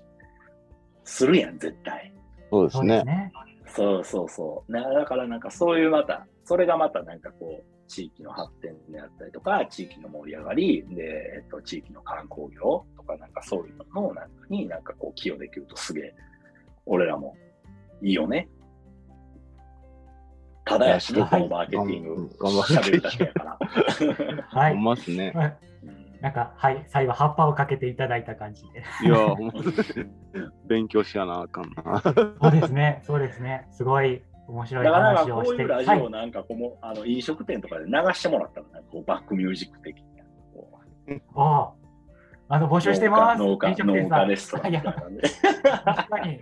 [1.03, 2.13] するやん、絶対。
[2.49, 3.03] そうですね。
[3.03, 3.31] ね。
[3.67, 4.71] そうそうそう。
[4.71, 16.15] なだからなんかそういうまた、それがまたなんかこう、地域の発展であったりとか、地域の盛り上がり、で、えっと、地域の観光業とかなんかそういうののなんかになんかこう寄与できるとすげえ、
[16.85, 17.35] 俺らも
[18.01, 18.47] いいよね。
[20.63, 23.59] ただやしね、はいこのマーケティング、頑張って喋るだけやから。
[24.47, 24.83] はいほん。
[24.85, 25.33] まっすね。
[25.35, 28.83] うんなんか、はい、最後、葉っぱをかけていただいた感じで。
[29.03, 29.53] いや、ほんま
[30.67, 31.99] 勉強しやなあかんな。
[32.39, 33.67] そうですね、そうですね。
[33.71, 34.21] すごい
[34.51, 35.45] 面白いだからなん話をして。
[35.45, 40.03] かこういうラジはいオなんかこうもあの飲食店とかで流してもらったらなんかこうバックミュージック的に
[40.53, 40.69] こ
[41.07, 41.71] うあ
[42.49, 43.39] ああの募集してます。
[43.41, 44.37] 農家飲食店さん農家で。
[45.85, 46.41] 確かに。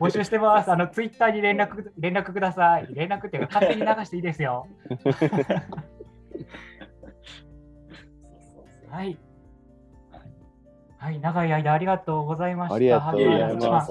[0.00, 0.72] 募集してます。
[0.72, 2.86] あのツイッターに連絡連絡ください。
[2.90, 4.66] 連絡っていうか勝手に流していいですよ。
[8.90, 9.18] はい。
[11.02, 12.74] はい、長い間ありがとうございました。
[12.76, 13.90] ありがとうございます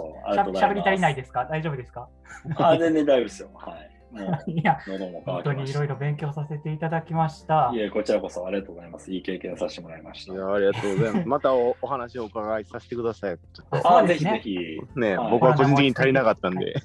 [0.59, 1.43] しゃべり足りないですか？
[1.43, 2.07] 大丈夫ですか？
[2.55, 3.49] あ、全然大丈夫ですよ。
[3.53, 3.91] はい。
[4.47, 4.77] いや、
[5.25, 5.69] 本当に。
[5.69, 7.79] いろいろ勉強させていただきましたい。
[7.79, 9.11] え、こちらこそありがとうございます。
[9.11, 10.33] いい経験させてもらいました。
[10.33, 11.27] いや、ありがとうございます。
[11.29, 13.37] またおお話をお伺いさせてください。
[13.83, 14.55] あ、ぜひぜひ、
[14.93, 16.75] とね、はい僕は個人的に足りなかったんで、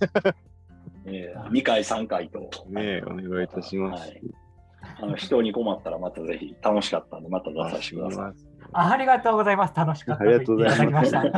[1.06, 2.50] えー、2回、3回と。
[2.68, 4.10] ね、お願いいたしまはす。
[4.12, 4.20] い。
[5.00, 8.55] あの人に困ったらまたぜひ楽しかったんでまた出させてください。
[8.72, 9.74] あありがとうございます。
[9.74, 11.20] 楽しかったと言っていただきました。
[11.20, 11.30] あり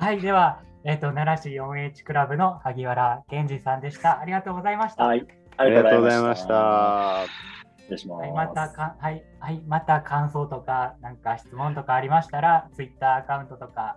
[0.00, 4.20] はい、では、えっ、と、奈良市 4H クラブの萩原健二さんでした。
[4.20, 5.04] ありがとうございました。
[5.04, 5.26] はい。
[5.56, 7.24] ありがとうございました。
[7.78, 8.20] 失礼します。
[8.20, 13.96] はい、またか、はい、はい、また感想とか、なんか質問とかありましたら、ツイッターアカウントとか、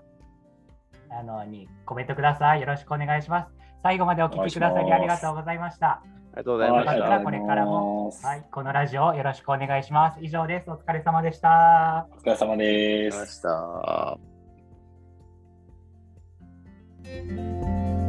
[1.12, 2.62] あの、にコメントください。
[2.62, 3.50] よろしくお願いします。
[3.84, 6.04] 最後までお聞きくださりありがとうございました。
[6.34, 6.96] ありがとうございまはいした。
[6.96, 10.20] よかったらこれからもはい、このラジオよろしくお願いします。
[10.22, 10.70] 以上です。
[10.70, 12.08] お疲れ様でした。
[12.12, 12.66] お疲れ様で。
[12.66, 13.42] ありがとうございますし
[18.04, 18.09] た。